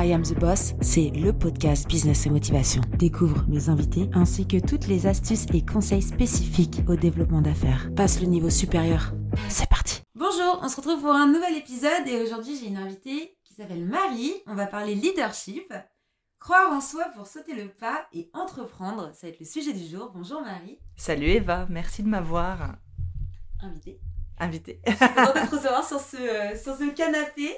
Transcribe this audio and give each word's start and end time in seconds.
I 0.00 0.12
Am 0.12 0.22
the 0.22 0.38
Boss, 0.38 0.74
c'est 0.80 1.10
le 1.10 1.32
podcast 1.32 1.88
Business 1.88 2.24
et 2.26 2.30
Motivation. 2.30 2.80
Découvre 2.98 3.44
mes 3.48 3.68
invités 3.68 4.08
ainsi 4.14 4.46
que 4.46 4.56
toutes 4.64 4.86
les 4.86 5.08
astuces 5.08 5.46
et 5.52 5.64
conseils 5.66 6.02
spécifiques 6.02 6.82
au 6.86 6.94
développement 6.94 7.40
d'affaires. 7.42 7.90
Passe 7.96 8.20
le 8.20 8.28
niveau 8.28 8.48
supérieur. 8.48 9.12
C'est 9.48 9.68
parti. 9.68 10.02
Bonjour, 10.14 10.60
on 10.62 10.68
se 10.68 10.76
retrouve 10.76 11.00
pour 11.00 11.10
un 11.10 11.26
nouvel 11.26 11.56
épisode 11.56 12.06
et 12.06 12.22
aujourd'hui 12.22 12.56
j'ai 12.56 12.68
une 12.68 12.76
invitée 12.76 13.36
qui 13.42 13.54
s'appelle 13.54 13.84
Marie. 13.86 14.34
On 14.46 14.54
va 14.54 14.66
parler 14.68 14.94
leadership. 14.94 15.74
Croire 16.38 16.70
en 16.72 16.80
soi 16.80 17.06
pour 17.16 17.26
sauter 17.26 17.54
le 17.56 17.68
pas 17.68 18.06
et 18.12 18.30
entreprendre, 18.34 19.10
ça 19.14 19.26
va 19.26 19.32
être 19.32 19.40
le 19.40 19.46
sujet 19.46 19.72
du 19.72 19.84
jour. 19.84 20.12
Bonjour 20.14 20.40
Marie. 20.42 20.78
Salut 20.94 21.26
Eva, 21.26 21.66
merci 21.68 22.04
de 22.04 22.08
m'avoir 22.08 22.76
Invitée. 23.60 23.98
invitée. 24.38 24.80
Je 24.86 24.92
suis 24.92 25.08
contente 25.08 25.34
de 25.34 25.40
te 25.50 25.54
recevoir 25.56 25.84
sur 25.84 25.98
ce, 26.00 26.16
euh, 26.16 26.56
sur 26.56 26.76
ce 26.76 26.88
canapé 26.94 27.50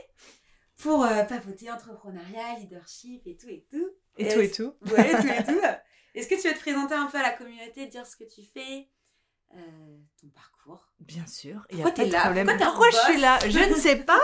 pour 0.82 1.04
euh, 1.04 1.22
papoter 1.24 1.70
entrepreneuriat, 1.70 2.58
leadership 2.58 3.22
et 3.26 3.36
tout 3.36 3.48
et 3.48 3.66
tout. 3.70 3.88
Et 4.18 4.28
tout 4.28 4.40
et 4.40 4.50
tout. 4.50 4.74
Ouais, 4.92 5.10
tout 5.10 5.26
et 5.28 5.44
tout. 5.52 5.60
Est-ce 6.14 6.28
que 6.28 6.40
tu 6.40 6.48
veux 6.48 6.54
te 6.54 6.60
présenter 6.60 6.94
un 6.94 7.06
peu 7.06 7.18
à 7.18 7.22
la 7.22 7.30
communauté, 7.30 7.86
dire 7.86 8.04
ce 8.06 8.16
que 8.16 8.24
tu 8.24 8.42
fais, 8.42 8.88
euh, 9.54 9.58
ton 10.20 10.28
parcours? 10.28 10.88
Bien 11.00 11.26
sûr, 11.26 11.66
il 11.70 11.78
y 11.78 11.82
Pourquoi 11.82 11.90
a 11.90 11.92
pas 11.92 12.02
t'es 12.02 12.08
de 12.08 12.12
là? 12.12 12.20
problème. 12.22 12.46
Pourquoi 12.58 12.90
je 12.90 12.96
suis 13.12 13.20
là? 13.20 13.38
Je 13.48 13.70
ne 13.70 13.74
sais 13.74 13.96
pas, 13.96 14.20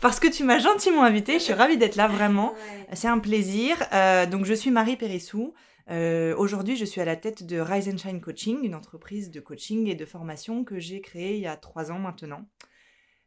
parce 0.00 0.20
que 0.20 0.28
tu 0.28 0.44
m'as 0.44 0.58
gentiment 0.58 1.02
invitée. 1.02 1.34
Je 1.34 1.44
suis 1.44 1.52
ravie 1.52 1.76
d'être 1.78 1.96
là, 1.96 2.08
vraiment. 2.08 2.52
Ouais. 2.90 2.96
C'est 2.96 3.08
un 3.08 3.18
plaisir. 3.18 3.76
Euh, 3.92 4.26
donc, 4.26 4.44
je 4.44 4.54
suis 4.54 4.70
Marie 4.70 4.96
Périssou. 4.96 5.54
Euh, 5.90 6.34
Aujourd'hui, 6.36 6.76
je 6.76 6.84
suis 6.84 7.00
à 7.00 7.04
la 7.04 7.16
tête 7.16 7.44
de 7.44 7.58
Rise 7.58 7.88
and 7.88 7.96
Shine 7.98 8.20
Coaching, 8.20 8.58
une 8.62 8.74
entreprise 8.74 9.30
de 9.30 9.40
coaching 9.40 9.88
et 9.88 9.94
de 9.94 10.04
formation 10.04 10.62
que 10.64 10.78
j'ai 10.78 11.00
créée 11.00 11.34
il 11.36 11.40
y 11.42 11.46
a 11.46 11.56
trois 11.56 11.90
ans 11.90 11.98
maintenant. 11.98 12.42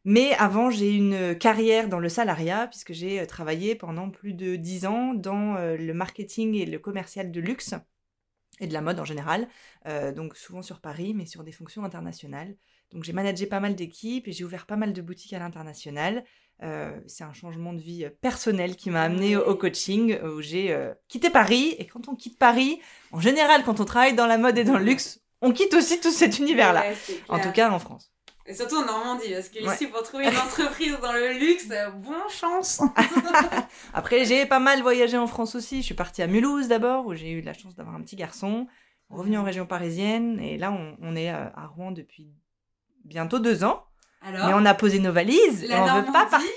Mais 0.05 0.34
avant, 0.34 0.70
j'ai 0.70 0.91
une 0.91 1.38
carrière 1.38 1.88
dans 1.88 1.99
le 1.99 2.09
salariat, 2.09 2.67
puisque 2.67 2.94
j'ai 2.94 3.21
euh, 3.21 3.25
travaillé 3.25 3.75
pendant 3.75 4.09
plus 4.09 4.34
de 4.34 4.55
dix 4.57 4.85
ans 4.85 5.13
dans 5.13 5.55
euh, 5.55 5.77
le 5.77 5.94
marketing 5.94 6.55
et 6.55 6.66
le 6.66 6.80
commercial 6.80 7.31
de 7.31 7.39
luxe 7.39 7.73
et 8.59 8.67
de 8.67 8.73
la 8.73 8.81
mode 8.81 9.00
en 9.00 9.05
général, 9.05 9.47
euh, 9.88 10.11
donc 10.11 10.36
souvent 10.36 10.61
sur 10.61 10.80
Paris, 10.80 11.14
mais 11.14 11.25
sur 11.25 11.44
des 11.44 11.52
fonctions 11.52 11.83
internationales. 11.83 12.55
Donc 12.92 13.03
j'ai 13.03 13.14
managé 13.14 13.47
pas 13.47 13.59
mal 13.59 13.75
d'équipes 13.75 14.27
et 14.27 14.31
j'ai 14.31 14.44
ouvert 14.44 14.66
pas 14.66 14.75
mal 14.75 14.94
de 14.94 15.02
boutiques 15.02 15.33
à 15.33 15.39
l'international. 15.39 16.23
Euh, 16.61 16.92
c'est 17.08 17.23
un 17.23 17.33
changement 17.33 17.73
de 17.73 17.81
vie 17.81 18.05
personnel 18.22 18.75
qui 18.75 18.92
m'a 18.92 19.02
amené 19.02 19.36
au, 19.36 19.44
au 19.44 19.55
coaching, 19.55 20.17
où 20.22 20.42
j'ai 20.42 20.72
euh, 20.72 20.94
quitté 21.08 21.30
Paris. 21.30 21.75
Et 21.80 21.88
quand 21.88 22.08
on 22.08 22.16
quitte 22.16 22.38
Paris, 22.38 22.80
en 23.11 23.20
général, 23.20 23.64
quand 23.64 23.80
on 23.80 23.86
travaille 23.86 24.14
dans 24.16 24.27
la 24.27 24.38
mode 24.38 24.58
et 24.58 24.64
dans 24.64 24.77
le 24.77 24.86
luxe, 24.86 25.22
on 25.42 25.52
quitte 25.52 25.73
aussi 25.73 25.99
tout 25.99 26.11
cet 26.11 26.38
univers-là. 26.38 26.81
Ouais, 26.81 26.95
En 27.27 27.39
tout 27.39 27.52
cas, 27.52 27.72
en 27.72 27.80
France. 27.80 28.12
Et 28.45 28.53
surtout 28.53 28.75
en 28.75 28.86
Normandie, 28.86 29.33
parce 29.33 29.47
que 29.49 29.63
Ouais. 29.66 29.73
ici, 29.73 29.88
pour 29.88 30.03
trouver 30.03 30.25
une 30.25 30.38
entreprise 30.38 30.97
dans 31.02 31.13
le 31.13 31.31
luxe, 31.33 31.67
euh, 31.72 31.89
bon 31.91 32.27
chance. 32.30 32.81
Après, 33.94 34.25
j'ai 34.25 34.45
pas 34.45 34.59
mal 34.59 34.81
voyagé 34.81 35.17
en 35.17 35.27
France 35.27 35.55
aussi. 35.55 35.77
Je 35.81 35.86
suis 35.86 35.95
partie 35.95 36.22
à 36.22 36.27
Mulhouse 36.27 36.67
d'abord, 36.67 37.05
où 37.05 37.14
j'ai 37.16 37.31
eu 37.31 37.41
la 37.41 37.53
chance 37.53 37.73
d'avoir 37.75 37.95
un 37.95 38.02
petit 38.02 38.16
garçon. 38.17 38.67
Revenu 39.09 39.38
en 39.38 39.44
région 39.44 39.66
parisienne. 39.66 40.39
Et 40.41 40.58
là, 40.58 40.71
on, 40.71 40.97
on 41.02 41.16
est 41.16 41.31
euh, 41.31 41.45
à 41.55 41.67
Rouen 41.67 41.91
depuis 41.91 42.33
bientôt 43.05 43.39
deux 43.39 43.64
ans. 43.64 43.86
Alors, 44.25 44.47
Mais 44.47 44.53
on 44.53 44.66
a 44.66 44.73
posé 44.73 44.99
nos 44.99 45.11
valises 45.11 45.66
La 45.67 45.77
et 45.77 45.81
on 45.81 45.86
veut 45.95 46.05
pas 46.05 46.25
Normandie. 46.25 46.47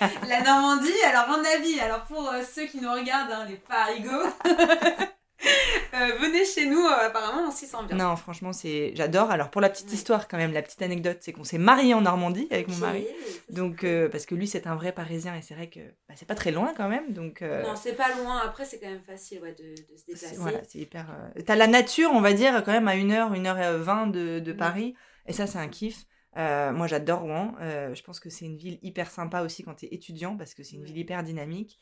partir. 0.00 0.08
la 0.28 0.42
Normandie, 0.42 1.02
alors 1.06 1.28
mon 1.28 1.44
avis, 1.44 1.78
alors 1.80 2.04
pour 2.04 2.28
euh, 2.28 2.42
ceux 2.42 2.64
qui 2.66 2.78
nous 2.80 2.90
regardent, 2.90 3.32
hein, 3.32 3.44
les 3.48 3.56
parigots, 3.56 4.30
euh, 5.94 6.18
venez 6.20 6.44
chez 6.44 6.66
nous, 6.66 6.78
euh, 6.78 7.06
apparemment 7.06 7.48
on 7.48 7.50
s'y 7.50 7.66
sent 7.66 7.76
bien. 7.88 7.96
non, 7.96 8.16
franchement, 8.16 8.52
c'est 8.52 8.92
j'adore. 8.94 9.30
Alors 9.30 9.50
pour 9.50 9.60
la 9.60 9.68
petite 9.68 9.88
Ouais. 9.88 9.94
histoire 9.94 10.28
quand 10.28 10.36
même, 10.38 10.52
la 10.52 10.62
petite 10.62 10.80
anecdote, 10.82 11.18
c'est 11.20 11.32
qu'on 11.32 11.44
s'est 11.44 11.58
marié 11.58 11.94
en 11.94 12.00
Normandie 12.00 12.48
avec 12.50 12.68
mon 12.68 12.76
mari. 12.78 13.06
Donc 13.50 13.84
euh, 13.84 14.08
parce 14.08 14.24
que 14.26 14.34
lui 14.34 14.46
c'est 14.48 14.66
un 14.66 14.74
vrai 14.76 14.92
Parisien 14.92 15.34
et 15.36 15.42
c'est 15.42 15.54
vrai 15.54 15.68
que 15.68 15.80
bah, 16.08 16.14
c'est 16.16 16.26
pas 16.26 16.34
très 16.34 16.50
loin 16.52 16.72
quand 16.76 16.88
même. 16.88 17.12
Donc 17.12 17.42
Non, 17.42 17.76
c'est 17.76 17.94
pas 17.96 18.14
loin, 18.22 18.40
après 18.44 18.64
c'est 18.64 18.78
quand 18.80 18.88
même 18.90 19.02
facile 19.06 19.40
ouais, 19.42 19.52
de, 19.54 19.70
de 19.70 19.96
se 19.98 20.06
déplacer. 20.06 20.36
voilà, 20.36 20.60
c'est 20.66 20.78
hyper. 20.78 21.06
T'as 21.44 21.56
la 21.56 21.66
nature, 21.66 22.10
on 22.12 22.20
va 22.20 22.32
dire, 22.32 22.62
quand 22.64 22.72
même 22.72 22.88
à 22.88 22.96
1h, 22.96 23.32
1h20 23.32 24.10
de, 24.10 24.38
de 24.40 24.52
Mm. 24.52 24.56
Paris. 24.56 24.94
Et 25.26 25.32
ça, 25.32 25.46
c'est 25.46 25.58
un 25.58 25.68
kiff. 25.68 26.04
Moi, 26.36 26.86
j'adore 26.86 27.20
Rouen. 27.20 27.54
Je 27.60 28.02
pense 28.02 28.20
que 28.20 28.30
c'est 28.30 28.44
une 28.44 28.56
ville 28.56 28.78
hyper 28.82 29.10
sympa 29.10 29.42
aussi 29.42 29.64
quand 29.64 29.74
t'es 29.74 29.88
étudiant 29.90 30.36
parce 30.36 30.54
que 30.54 30.62
c'est 30.62 30.76
une 30.76 30.84
ville 30.84 30.98
hyper 30.98 31.22
dynamique. 31.22 31.78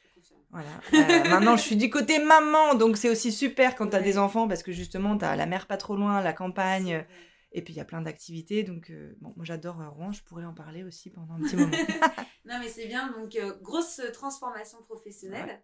Je. 0.55 0.93
Voilà. 0.93 1.25
Euh, 1.27 1.29
maintenant, 1.31 1.57
je 1.57 1.63
suis 1.63 1.77
du 1.77 1.91
côté 1.91 2.23
maman, 2.23 2.75
donc 2.75 2.97
c'est 2.97 3.09
aussi 3.11 3.33
super 3.33 3.75
quand 3.77 3.89
t'as 3.89 3.99
Ouais. 3.99 4.05
des 4.05 4.19
enfants 4.19 4.47
parce 4.49 4.63
que 4.63 4.73
justement, 4.73 5.17
t'as 5.19 5.37
la 5.37 5.47
mer 5.47 5.67
pas 5.67 5.77
trop 5.77 5.97
loin, 5.97 6.21
la 6.21 6.33
campagne, 6.33 7.05
et 7.53 7.63
puis 7.63 7.75
il 7.75 7.77
y 7.77 7.81
a 7.81 7.85
plein 7.85 8.01
d'activités. 8.03 8.63
Donc, 8.63 8.91
euh, 8.91 9.17
bon, 9.21 9.33
moi 9.37 9.45
j'adore 9.45 9.81
euh, 9.81 9.89
Rouen, 9.89 10.13
je 10.13 10.23
pourrais 10.23 10.45
en 10.45 10.55
parler 10.55 10.83
aussi 10.85 11.11
pendant 11.11 11.35
un 11.35 11.41
petit 11.41 11.57
moment. 11.57 11.71
Non 12.47 12.59
mais 12.61 12.69
c'est 12.69 12.87
bien, 12.87 13.11
donc 13.13 13.37
euh, 13.37 13.55
grosse 13.63 14.03
transformation 14.13 14.77
professionnelle, 14.83 15.63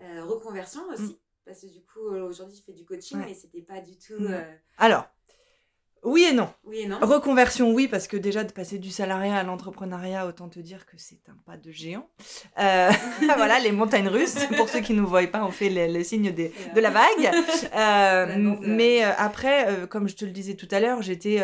reconversion 0.00 0.82
aussi, 0.92 1.20
parce 1.44 1.60
que 1.60 1.66
du 1.68 1.82
coup 1.84 2.00
aujourd'hui 2.00 2.56
tu 2.56 2.62
fais 2.64 2.72
du 2.72 2.84
coaching, 2.84 3.18
Mm. 3.18 3.20
Ouais. 3.20 3.26
mais 3.28 3.34
c'était 3.34 3.62
pas 3.62 3.80
du 3.80 3.96
tout... 3.96 4.18
Mm. 4.18 4.44
Alors, 4.78 5.06
oui 6.02 6.24
et 6.30 6.32
non. 6.32 6.48
Oui 6.64 6.80
et 6.80 6.86
non 6.86 6.98
Reconversion, 7.00 7.72
oui, 7.72 7.88
parce 7.88 8.06
que 8.06 8.16
déjà 8.16 8.44
de 8.44 8.52
passer 8.52 8.78
du 8.78 8.90
salariat 8.90 9.36
à 9.36 9.42
l'entrepreneuriat, 9.42 10.26
autant 10.26 10.48
te 10.48 10.60
dire 10.60 10.86
que 10.86 10.96
c'est 10.96 11.28
un 11.28 11.36
pas 11.44 11.56
de 11.56 11.70
géant. 11.72 12.08
Euh, 12.58 12.90
voilà, 13.36 13.58
les 13.58 13.72
montagnes 13.72 14.08
russes. 14.08 14.36
Pour 14.56 14.68
ceux 14.68 14.80
qui 14.80 14.92
ne 14.94 15.00
nous 15.00 15.06
voient 15.08 15.26
pas, 15.26 15.44
on 15.44 15.50
fait 15.50 15.68
le, 15.70 15.92
le 15.92 16.04
signe 16.04 16.30
des- 16.32 16.52
de 16.74 16.80
la 16.80 16.90
vague. 17.00 17.30
Euh, 17.74 18.56
mais 18.60 19.04
euh, 19.04 19.10
après, 19.18 19.86
comme 19.88 20.08
je 20.08 20.14
te 20.16 20.24
le 20.24 20.30
disais 20.30 20.54
tout 20.54 20.68
à 20.70 20.80
l'heure, 20.80 21.02
j'étais 21.02 21.40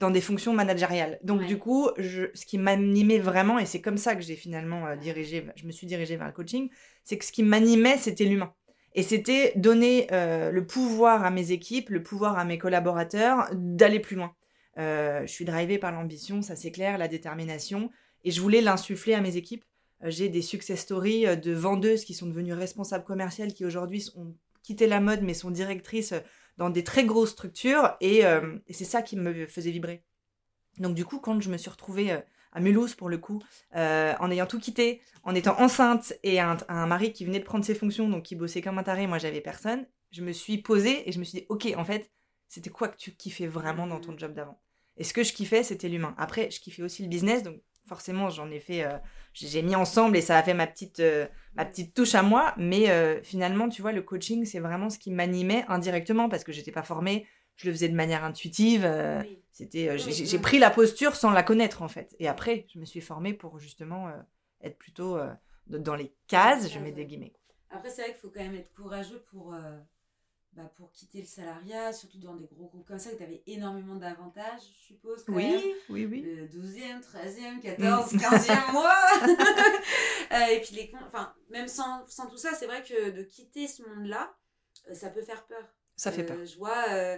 dans 0.00 0.10
des 0.10 0.20
fonctions 0.20 0.52
managériales. 0.52 1.18
Donc 1.22 1.40
Ouais. 1.40 1.46
du 1.46 1.58
coup, 1.58 1.88
je, 1.98 2.24
ce 2.34 2.46
qui 2.46 2.58
m'animait 2.58 3.18
vraiment, 3.18 3.58
et 3.58 3.66
c'est 3.66 3.80
comme 3.80 3.96
ça 3.98 4.14
que 4.14 4.22
j'ai 4.22 4.36
finalement 4.36 4.94
dirigé, 4.96 5.46
je 5.56 5.66
me 5.66 5.72
suis 5.72 5.86
dirigée 5.86 6.16
vers 6.16 6.26
le 6.26 6.32
coaching, 6.32 6.68
c'est 7.04 7.16
que 7.18 7.24
ce 7.24 7.32
qui 7.32 7.42
m'animait, 7.42 7.96
c'était 7.98 8.24
l'humain. 8.24 8.52
Et 8.94 9.02
c'était 9.02 9.52
donner 9.56 10.06
euh, 10.12 10.50
le 10.50 10.66
pouvoir 10.66 11.24
à 11.24 11.30
mes 11.30 11.50
équipes, 11.50 11.90
le 11.90 12.02
pouvoir 12.02 12.38
à 12.38 12.44
mes 12.44 12.58
collaborateurs 12.58 13.48
d'aller 13.52 13.98
plus 13.98 14.16
loin. 14.16 14.34
Euh, 14.78 15.22
je 15.22 15.32
suis 15.32 15.44
drivée 15.44 15.78
par 15.78 15.92
l'ambition, 15.92 16.42
ça 16.42 16.56
c'est 16.56 16.70
clair, 16.70 16.96
la 16.96 17.08
détermination, 17.08 17.90
et 18.22 18.30
je 18.30 18.40
voulais 18.40 18.60
l'insuffler 18.60 19.14
à 19.14 19.20
mes 19.20 19.36
équipes. 19.36 19.64
Euh, 20.04 20.10
J'ai 20.10 20.28
des 20.28 20.42
success 20.42 20.80
stories 20.80 21.36
de 21.36 21.52
vendeuses 21.52 22.04
qui 22.04 22.14
sont 22.14 22.26
devenues 22.26 22.52
responsables 22.52 23.04
commerciales, 23.04 23.52
qui 23.52 23.64
aujourd'hui 23.64 24.08
ont 24.16 24.34
quitté 24.62 24.86
la 24.86 25.00
mode 25.00 25.22
mais 25.22 25.34
sont 25.34 25.50
directrices 25.50 26.14
dans 26.56 26.70
des 26.70 26.84
très 26.84 27.04
grosses 27.04 27.32
structures, 27.32 27.96
et, 28.00 28.20
et 28.20 28.72
c'est 28.72 28.84
ça 28.84 29.02
qui 29.02 29.16
me 29.16 29.46
faisait 29.46 29.72
vibrer. 29.72 30.04
Donc 30.78 30.94
du 30.94 31.04
coup, 31.04 31.18
quand 31.18 31.40
je 31.40 31.50
me 31.50 31.56
suis 31.58 31.70
retrouvée 31.70 32.16
à 32.54 32.60
Mulhouse 32.60 32.94
pour 32.94 33.08
le 33.08 33.18
coup, 33.18 33.42
euh, 33.76 34.14
en 34.20 34.30
ayant 34.30 34.46
tout 34.46 34.60
quitté, 34.60 35.02
en 35.24 35.34
étant 35.34 35.60
enceinte 35.60 36.14
et 36.22 36.40
un, 36.40 36.56
un 36.68 36.86
mari 36.86 37.12
qui 37.12 37.24
venait 37.24 37.40
de 37.40 37.44
prendre 37.44 37.64
ses 37.64 37.74
fonctions, 37.74 38.08
donc 38.08 38.22
qui 38.22 38.36
bossait 38.36 38.62
comme 38.62 38.78
un 38.78 38.84
taré, 38.84 39.06
moi 39.06 39.18
j'avais 39.18 39.40
personne, 39.40 39.86
je 40.12 40.22
me 40.22 40.32
suis 40.32 40.58
posée 40.58 41.08
et 41.08 41.12
je 41.12 41.18
me 41.18 41.24
suis 41.24 41.40
dit, 41.40 41.46
ok, 41.48 41.74
en 41.76 41.84
fait, 41.84 42.10
c'était 42.48 42.70
quoi 42.70 42.88
que 42.88 42.96
tu 42.96 43.10
kiffais 43.12 43.48
vraiment 43.48 43.86
dans 43.86 44.00
ton 44.00 44.16
job 44.16 44.32
d'avant? 44.32 44.60
Et 44.96 45.02
ce 45.02 45.12
que 45.12 45.24
je 45.24 45.32
kiffais, 45.32 45.64
c'était 45.64 45.88
l'humain. 45.88 46.14
Après, 46.16 46.50
je 46.50 46.60
kiffais 46.60 46.82
aussi 46.82 47.02
le 47.02 47.08
business, 47.08 47.42
donc 47.42 47.60
forcément, 47.86 48.30
j'en 48.30 48.48
ai 48.52 48.60
fait, 48.60 48.84
euh, 48.84 48.96
j'ai 49.32 49.60
mis 49.62 49.74
ensemble 49.74 50.16
et 50.16 50.20
ça 50.20 50.38
a 50.38 50.42
fait 50.44 50.54
ma 50.54 50.68
petite, 50.68 51.00
euh, 51.00 51.26
petite 51.56 51.94
touche 51.94 52.14
à 52.14 52.22
moi. 52.22 52.54
Mais 52.56 53.20
finalement, 53.24 53.68
tu 53.68 53.82
vois, 53.82 53.90
le 53.90 54.02
coaching, 54.02 54.44
c'est 54.44 54.60
vraiment 54.60 54.88
ce 54.88 54.98
qui 55.00 55.10
m'animait 55.10 55.64
indirectement 55.66 56.28
parce 56.28 56.44
que 56.44 56.52
j'étais 56.52 56.70
pas 56.70 56.84
formée, 56.84 57.26
je 57.56 57.66
le 57.66 57.72
faisais 57.72 57.88
de 57.88 57.96
manière 57.96 58.22
intuitive. 58.22 58.88
C'était, 59.54 59.88
euh, 59.88 59.96
j'ai 59.96 60.06
oui. 60.06 60.26
j'ai 60.26 60.38
pris 60.40 60.58
la 60.58 60.68
posture 60.68 61.14
sans 61.14 61.30
la 61.30 61.44
connaître 61.44 61.82
en 61.82 61.88
fait. 61.88 62.16
Et 62.18 62.26
après, 62.26 62.66
je 62.74 62.80
me 62.80 62.84
suis 62.84 63.00
formée 63.00 63.32
pour 63.32 63.60
justement 63.60 64.08
euh, 64.08 64.18
être 64.60 64.76
plutôt 64.76 65.16
euh, 65.16 65.32
dans 65.68 65.94
les 65.94 66.12
cases. 66.26 66.68
Je 66.72 66.80
mets 66.80 66.90
des 66.90 67.06
guillemets. 67.06 67.32
Après, 67.70 67.88
c'est 67.88 68.02
vrai 68.02 68.10
qu'il 68.10 68.20
faut 68.20 68.30
quand 68.30 68.42
même 68.42 68.56
être 68.56 68.74
courageux 68.74 69.24
pour, 69.30 69.54
euh, 69.54 69.78
bah, 70.54 70.68
pour 70.76 70.90
quitter 70.90 71.20
le 71.20 71.26
salariat, 71.26 71.92
surtout 71.92 72.18
dans 72.18 72.34
des 72.34 72.48
gros 72.48 72.66
groupes 72.66 72.84
comme 72.84 72.98
ça, 72.98 73.10
où 73.12 73.16
tu 73.16 73.22
avais 73.22 73.44
énormément 73.46 73.94
d'avantages, 73.94 74.60
je 74.60 74.86
suppose. 74.86 75.28
même. 75.28 75.36
Oui, 75.38 75.74
oui, 75.88 76.06
oui. 76.06 76.22
Le 76.22 76.48
12e, 76.48 77.00
13e, 77.00 77.60
14, 77.60 78.12
15e 78.12 78.72
mois. 78.72 80.50
Et 80.50 80.60
puis, 80.62 80.74
les 80.74 80.92
enfin, 81.06 81.32
même 81.48 81.68
sans, 81.68 82.04
sans 82.08 82.26
tout 82.26 82.38
ça, 82.38 82.54
c'est 82.54 82.66
vrai 82.66 82.82
que 82.82 83.10
de 83.10 83.22
quitter 83.22 83.68
ce 83.68 83.84
monde-là, 83.84 84.36
ça 84.92 85.10
peut 85.10 85.22
faire 85.22 85.46
peur. 85.46 85.64
Ça 85.94 86.10
fait 86.10 86.24
peur. 86.24 86.44
Je 86.44 86.58
vois, 86.58 86.86
euh, 86.90 87.16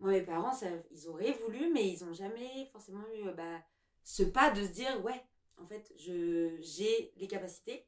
moi, 0.00 0.10
mes 0.12 0.22
parents, 0.22 0.52
ça- 0.52 0.66
ils 0.90 1.08
auraient 1.08 1.32
voulu, 1.44 1.72
mais 1.72 1.88
ils 1.88 2.04
n'ont 2.04 2.14
jamais 2.14 2.66
forcément 2.72 3.04
eu 3.14 3.28
euh, 3.28 3.32
bah, 3.32 3.62
ce 4.04 4.22
pas 4.22 4.50
de 4.50 4.62
se 4.64 4.70
dire 4.72 5.04
ouais, 5.04 5.22
en 5.58 5.66
fait, 5.66 5.92
je- 5.96 6.56
j'ai 6.60 7.12
les 7.16 7.26
capacités, 7.28 7.86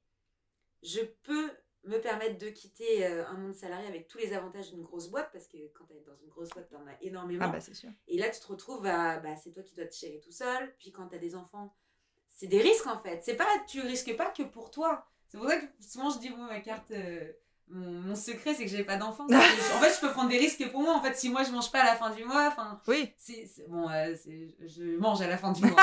je 0.83 1.01
peux 1.23 1.51
me 1.85 1.99
permettre 1.99 2.39
de 2.39 2.51
quitter 2.51 3.07
euh, 3.07 3.27
un 3.27 3.35
monde 3.35 3.55
salarié 3.55 3.87
avec 3.87 4.09
tous 4.09 4.19
les 4.19 4.33
avantages 4.33 4.71
d'une 4.71 4.83
grosse 4.83 5.09
boîte, 5.09 5.31
parce 5.33 5.47
que 5.47 5.57
quand 5.75 5.85
tu 5.87 5.95
es 5.95 6.01
dans 6.01 6.17
une 6.17 6.29
grosse 6.29 6.51
boîte, 6.51 6.69
tu 6.69 6.77
en 6.77 6.87
as 6.87 7.01
énormément. 7.03 7.45
Ah 7.47 7.49
bah 7.49 7.61
sûr. 7.61 7.91
Et 8.09 8.19
là, 8.19 8.29
tu 8.31 8.41
te 8.41 8.47
retrouves 8.47 8.85
à. 8.87 9.19
Bah, 9.21 9.37
c'est 9.37 9.53
toi 9.53 9.63
qui 9.63 9.75
dois 9.75 9.87
te 9.87 9.97
gérer 9.97 10.21
tout 10.21 10.33
seul. 10.33 10.75
Puis 10.79 10.93
quand 10.93 11.09
tu 11.09 11.15
as 11.15 11.19
des 11.19 11.35
enfants, 11.35 11.75
c'est 12.31 12.47
des 12.49 12.61
risques 12.61 12.87
en 12.87 12.99
fait. 12.99 13.23
C'est 13.25 13.37
pas, 13.37 13.49
tu 13.69 13.81
risques 13.81 14.17
pas 14.17 14.31
que 14.31 14.43
pour 14.43 14.71
toi. 14.71 15.07
C'est 15.29 15.39
pour 15.39 15.49
ça 15.49 15.59
que 15.61 15.67
souvent 15.81 16.11
je 16.11 16.19
dis, 16.19 16.31
bon, 16.31 16.39
ma 16.39 16.61
carte 16.61 16.91
euh, 16.91 17.33
mon, 17.71 18.15
secret, 18.15 18.55
c'est 18.55 18.65
que 18.65 18.71
j'ai 18.71 18.85
pas 18.85 18.97
d'enfant. 18.97 19.25
en 19.25 19.81
fait, 19.81 19.95
je 19.95 20.01
peux 20.01 20.11
prendre 20.11 20.31
des 20.31 20.39
risques 20.39 20.67
pour 20.71 20.83
moi. 20.83 20.95
En 20.95 21.03
fait, 21.03 21.15
si 21.17 21.29
moi 21.29 21.43
je 21.43 21.51
mange 21.51 21.71
pas 21.71 21.81
à 21.81 21.85
la 21.85 21.97
fin 21.97 22.11
du 22.11 22.25
mois, 22.25 22.49
enfin. 22.49 22.81
Oui. 22.87 23.13
C'est, 23.19 23.47
bon, 23.69 23.89
euh, 23.89 24.15
je 24.67 24.99
mange 24.99 25.21
à 25.21 25.29
la 25.29 25.37
fin 25.37 25.53
du 25.53 25.63
mois. 25.63 25.77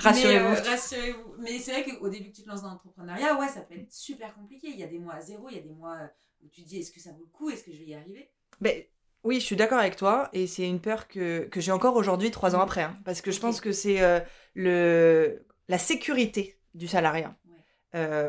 rassurez-vous. 0.00 0.48
Mais, 0.48 0.58
euh, 0.58 0.70
rassurez-vous. 0.70 1.34
Mais 1.38 1.58
c'est 1.58 1.72
vrai 1.72 1.84
qu'au 1.84 2.08
début 2.08 2.30
que 2.30 2.36
tu 2.36 2.42
te 2.42 2.48
lances 2.48 2.62
dans 2.62 2.70
l'entrepreneuriat, 2.70 3.38
ouais, 3.38 3.48
ça 3.48 3.60
peut 3.60 3.74
être 3.74 3.92
super 3.92 4.34
compliqué. 4.34 4.68
Il 4.70 4.78
y 4.78 4.82
a 4.82 4.86
des 4.86 4.98
mois 4.98 5.14
à 5.14 5.20
zéro, 5.20 5.48
il 5.50 5.56
y 5.56 5.58
a 5.58 5.62
des 5.62 5.74
mois 5.74 5.98
où 6.42 6.48
tu 6.48 6.62
dis 6.62 6.80
est-ce 6.80 6.90
que 6.90 7.00
ça 7.00 7.10
vaut 7.10 7.24
le 7.24 7.30
coup, 7.30 7.50
est-ce 7.50 7.64
que 7.64 7.72
je 7.72 7.78
vais 7.78 7.86
y 7.86 7.94
arriver? 7.94 8.30
Mais 8.60 8.90
oui, 9.24 9.40
je 9.40 9.44
suis 9.44 9.56
d'accord 9.56 9.78
avec 9.78 9.96
toi, 9.96 10.28
et 10.32 10.46
c'est 10.46 10.66
une 10.66 10.80
peur 10.80 11.06
que, 11.06 11.44
que 11.44 11.60
j'ai 11.60 11.72
encore 11.72 11.96
aujourd'hui, 11.96 12.30
trois 12.30 12.56
ans 12.56 12.60
après, 12.60 12.82
hein, 12.82 12.98
parce 13.04 13.20
que 13.20 13.30
je 13.30 13.38
pense 13.38 13.60
que 13.60 13.70
c'est 13.70 14.02
euh, 14.02 14.20
le 14.54 15.46
la 15.68 15.78
sécurité 15.78 16.58
du 16.74 16.88
salariat, 16.88 17.36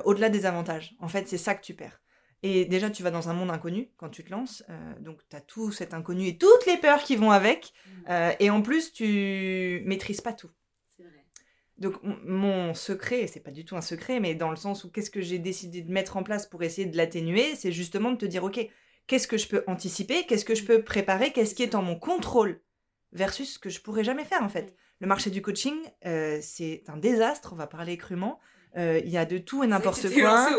au-delà 0.05 0.29
des 0.29 0.45
avantages. 0.45 0.95
En 0.99 1.07
fait, 1.07 1.27
c'est 1.27 1.37
ça 1.37 1.55
que 1.55 1.63
tu 1.63 1.73
perds. 1.73 2.02
Et 2.43 2.65
déjà, 2.65 2.89
tu 2.89 3.03
vas 3.03 3.11
dans 3.11 3.29
un 3.29 3.33
monde 3.33 3.49
inconnu 3.49 3.89
quand 3.97 4.09
tu 4.09 4.23
te 4.23 4.29
lances. 4.29 4.63
Euh, 4.69 4.99
donc, 4.99 5.19
tu 5.29 5.35
as 5.35 5.41
tout 5.41 5.71
cet 5.71 5.93
inconnu 5.93 6.27
et 6.27 6.37
toutes 6.37 6.65
les 6.67 6.77
peurs 6.77 7.03
qui 7.03 7.15
vont 7.15 7.31
avec. 7.31 7.73
Mm. 7.73 7.89
Euh, 8.09 8.31
et 8.39 8.49
en 8.49 8.61
plus, 8.61 8.91
tu 8.91 9.81
maîtrises 9.85 10.19
pas 10.21 10.33
tout. 10.33 10.51
Vrai. 10.99 11.25
Donc, 11.77 11.95
mon 12.03 12.73
secret, 12.73 13.27
c'est 13.27 13.39
pas 13.39 13.51
du 13.51 13.63
tout 13.63 13.77
un 13.77 13.81
secret, 13.81 14.19
mais 14.19 14.35
dans 14.35 14.49
le 14.49 14.57
sens 14.57 14.83
où 14.83 14.91
qu'est-ce 14.91 15.09
que 15.09 15.21
j'ai 15.21 15.39
décidé 15.39 15.81
de 15.81 15.91
mettre 15.91 16.17
en 16.17 16.23
place 16.23 16.45
pour 16.45 16.63
essayer 16.63 16.85
de 16.85 16.97
l'atténuer, 16.97 17.55
c'est 17.55 17.71
justement 17.71 18.11
de 18.11 18.17
te 18.17 18.25
dire, 18.25 18.43
OK, 18.43 18.59
qu'est-ce 19.07 19.27
que 19.27 19.37
je 19.37 19.47
peux 19.47 19.63
anticiper, 19.67 20.25
qu'est-ce 20.25 20.45
que 20.45 20.55
je 20.55 20.65
peux 20.65 20.83
préparer, 20.83 21.31
qu'est-ce 21.31 21.55
qui 21.55 21.63
est 21.63 21.75
en 21.75 21.81
mon 21.81 21.97
contrôle 21.97 22.61
versus 23.13 23.53
ce 23.53 23.59
que 23.59 23.69
je 23.69 23.79
pourrais 23.79 24.03
jamais 24.03 24.25
faire 24.25 24.43
en 24.43 24.49
fait. 24.49 24.75
Le 24.99 25.07
marché 25.07 25.29
du 25.29 25.41
coaching, 25.41 25.75
euh, 26.05 26.39
c'est 26.41 26.83
un 26.87 26.97
désastre, 26.97 27.53
on 27.53 27.55
va 27.55 27.67
parler 27.67 27.97
crûment. 27.97 28.39
Euh, 28.75 28.99
il 29.03 29.11
y 29.11 29.17
a 29.17 29.25
de 29.25 29.37
tout 29.37 29.63
et 29.63 29.67
n'importe 29.67 30.09
quoi. 30.13 30.49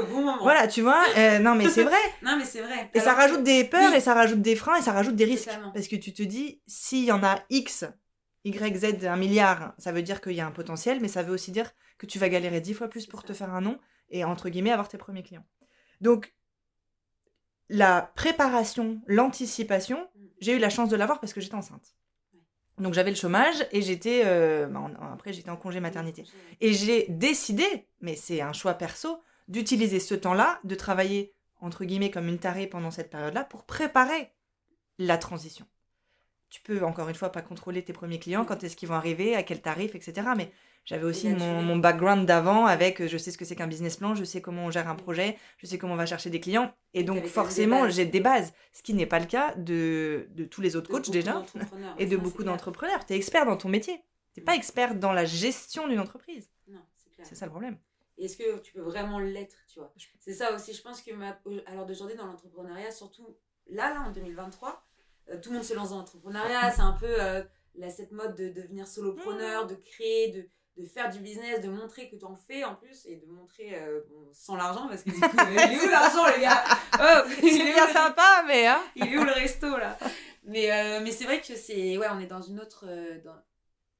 Voilà, 0.40 0.68
tu 0.68 0.82
vois. 0.82 1.04
Euh, 1.16 1.40
non, 1.40 1.54
mais 1.54 1.68
c'est 1.68 1.82
vrai. 1.82 1.96
non, 2.22 2.36
mais 2.38 2.44
c'est 2.44 2.60
vrai. 2.60 2.90
Et 2.94 3.00
ça 3.00 3.12
rajoute 3.12 3.42
des 3.42 3.64
peurs, 3.64 3.92
et 3.92 4.00
ça 4.00 4.14
rajoute 4.14 4.40
des 4.40 4.54
freins, 4.54 4.76
et 4.76 4.82
ça 4.82 4.92
rajoute 4.92 5.16
des 5.16 5.24
risques. 5.24 5.50
Parce 5.72 5.88
que 5.88 5.96
tu 5.96 6.12
te 6.12 6.22
dis, 6.22 6.60
s'il 6.66 7.04
y 7.04 7.12
en 7.12 7.24
a 7.24 7.40
X, 7.50 7.84
Y, 8.44 8.76
Z, 8.76 9.04
un 9.06 9.16
milliard, 9.16 9.74
ça 9.78 9.90
veut 9.90 10.02
dire 10.02 10.20
qu'il 10.20 10.34
y 10.34 10.40
a 10.40 10.46
un 10.46 10.52
potentiel, 10.52 11.00
mais 11.00 11.08
ça 11.08 11.22
veut 11.22 11.32
aussi 11.32 11.50
dire 11.50 11.72
que 11.98 12.06
tu 12.06 12.18
vas 12.18 12.28
galérer 12.28 12.60
dix 12.60 12.74
fois 12.74 12.88
plus 12.88 13.06
pour 13.06 13.24
te 13.24 13.32
faire 13.32 13.52
un 13.52 13.60
nom 13.60 13.78
et, 14.10 14.24
entre 14.24 14.48
guillemets, 14.48 14.72
avoir 14.72 14.88
tes 14.88 14.98
premiers 14.98 15.22
clients. 15.22 15.46
Donc, 16.00 16.34
la 17.68 18.12
préparation, 18.14 19.00
l'anticipation, 19.06 19.98
mm. 19.98 20.26
j'ai 20.40 20.56
eu 20.56 20.58
la 20.58 20.70
chance 20.70 20.88
de 20.88 20.96
l'avoir 20.96 21.20
parce 21.20 21.32
que 21.32 21.40
j'étais 21.40 21.54
enceinte. 21.54 21.94
Donc 22.78 22.94
j'avais 22.94 23.10
le 23.10 23.16
chômage 23.16 23.66
et 23.70 23.82
j'étais 23.82 24.22
euh, 24.24 24.66
bah, 24.66 24.90
après 25.12 25.32
j'étais 25.32 25.50
en 25.50 25.56
congé 25.56 25.78
maternité 25.78 26.24
et 26.60 26.72
j'ai 26.72 27.06
décidé 27.08 27.64
mais 28.00 28.16
c'est 28.16 28.40
un 28.40 28.52
choix 28.52 28.74
perso 28.74 29.20
d'utiliser 29.46 30.00
ce 30.00 30.14
temps-là 30.14 30.58
de 30.64 30.74
travailler 30.74 31.32
entre 31.60 31.84
guillemets 31.84 32.10
comme 32.10 32.26
une 32.26 32.38
tarée 32.38 32.66
pendant 32.66 32.90
cette 32.90 33.10
période-là 33.10 33.44
pour 33.44 33.64
préparer 33.64 34.32
la 34.98 35.18
transition. 35.18 35.66
Tu 36.50 36.60
peux 36.62 36.84
encore 36.84 37.08
une 37.08 37.14
fois 37.14 37.30
pas 37.30 37.42
contrôler 37.42 37.82
tes 37.82 37.92
premiers 37.92 38.18
clients 38.18 38.44
quand 38.44 38.64
est-ce 38.64 38.76
qu'ils 38.76 38.88
vont 38.88 38.94
arriver 38.96 39.36
à 39.36 39.44
quel 39.44 39.60
tarif 39.60 39.94
etc 39.94 40.28
mais 40.36 40.50
j'avais 40.84 41.04
aussi 41.04 41.30
mon, 41.30 41.76
background 41.76 42.26
d'avant 42.26 42.66
avec 42.66 43.00
euh, 43.00 43.08
je 43.08 43.16
sais 43.16 43.30
ce 43.30 43.38
que 43.38 43.44
c'est 43.46 43.56
qu'un 43.56 43.66
business 43.66 43.96
plan, 43.96 44.14
je 44.14 44.22
sais 44.22 44.42
comment 44.42 44.66
on 44.66 44.70
gère 44.70 44.88
un 44.88 44.94
projet, 44.94 45.38
je 45.56 45.66
sais 45.66 45.78
comment 45.78 45.94
on 45.94 45.96
va 45.96 46.04
chercher 46.04 46.28
des 46.28 46.40
clients. 46.40 46.74
Et 46.92 47.04
donc, 47.04 47.24
forcément, 47.26 47.88
j'ai 47.88 48.04
des 48.04 48.20
bases. 48.20 48.52
Ce 48.72 48.82
qui 48.82 48.92
n'est 48.92 49.06
pas 49.06 49.18
le 49.18 49.26
cas 49.26 49.54
de, 49.54 50.28
de 50.30 50.44
tous 50.44 50.60
les 50.60 50.76
autres 50.76 50.90
coachs 50.90 51.10
déjà 51.10 51.42
et 51.98 52.06
de 52.06 52.16
beaucoup 52.16 52.44
d'entrepreneurs. 52.44 53.06
Tu 53.06 53.14
es 53.14 53.16
expert 53.16 53.46
dans 53.46 53.56
ton 53.56 53.68
métier. 53.68 54.02
Tu 54.34 54.40
n'es 54.40 54.44
pas 54.44 54.54
expert 54.54 54.94
dans 54.94 55.12
la 55.12 55.24
gestion 55.24 55.88
d'une 55.88 56.00
entreprise. 56.00 56.50
Non, 56.68 56.80
c'est 57.22 57.34
ça 57.34 57.46
le 57.46 57.50
problème. 57.50 57.78
Est-ce 58.18 58.36
que 58.36 58.60
tu 58.60 58.72
peux 58.74 58.82
vraiment 58.82 59.18
l'être, 59.18 59.56
tu 59.72 59.80
vois? 59.80 59.92
C'est 60.20 60.34
ça 60.34 60.54
aussi, 60.54 60.72
je 60.72 60.82
pense 60.82 61.02
que 61.02 61.12
ma... 61.12 61.30
à 61.66 61.74
l'heure 61.74 61.86
d'aujourd'hui 61.86 62.16
dans 62.16 62.26
l'entrepreneuriat, 62.26 62.92
surtout 62.92 63.36
là, 63.68 63.92
là, 63.92 64.02
en 64.02 64.12
2023, 64.12 64.84
euh, 65.30 65.40
tout 65.40 65.50
le 65.50 65.56
monde 65.56 65.64
se 65.64 65.74
lance 65.74 65.90
dans 65.90 65.98
l'entrepreneuriat, 65.98 66.70
c'est 66.70 66.82
un 66.82 66.92
peu 66.92 67.06
euh, 67.08 67.42
cette 67.90 68.12
mode 68.12 68.36
de 68.36 68.50
devenir 68.50 68.86
solopreneur, 68.86 69.64
mmh. 69.64 69.68
de 69.68 69.74
créer, 69.74 70.30
de, 70.30 70.48
de 70.76 70.84
faire 70.86 71.10
du 71.10 71.20
business, 71.20 71.60
de 71.60 71.68
montrer 71.68 72.08
que 72.08 72.16
tu 72.16 72.24
en 72.24 72.36
fais 72.36 72.64
en 72.64 72.74
plus 72.74 73.06
et 73.06 73.16
de 73.16 73.26
montrer 73.26 73.76
euh, 73.76 74.00
sans 74.32 74.56
l'argent 74.56 74.88
parce 74.88 75.02
que 75.02 75.10
du 75.10 75.20
coup, 75.20 75.36
il 75.50 75.58
est 75.58 75.80
où 75.80 75.88
l'argent 75.90 76.26
les 76.34 76.42
gars? 76.42 76.64
Oh, 76.94 77.28
Il 77.42 77.60
est 77.60 77.72
bien 77.72 77.86
sympa 77.92 78.44
mais 78.46 78.66
hein 78.66 78.80
Il 78.96 79.04
est 79.04 79.18
où 79.18 79.24
le 79.24 79.32
resto 79.32 79.68
là? 79.76 79.96
Mais, 80.44 80.72
euh, 80.72 81.00
mais 81.02 81.12
c'est 81.12 81.24
vrai 81.24 81.40
que 81.40 81.54
c'est 81.54 81.96
ouais, 81.96 82.06
on 82.10 82.18
est 82.18 82.26
dans 82.26 82.42
une 82.42 82.58
autre 82.58 82.86
euh, 82.88 83.20
dans, 83.22 83.36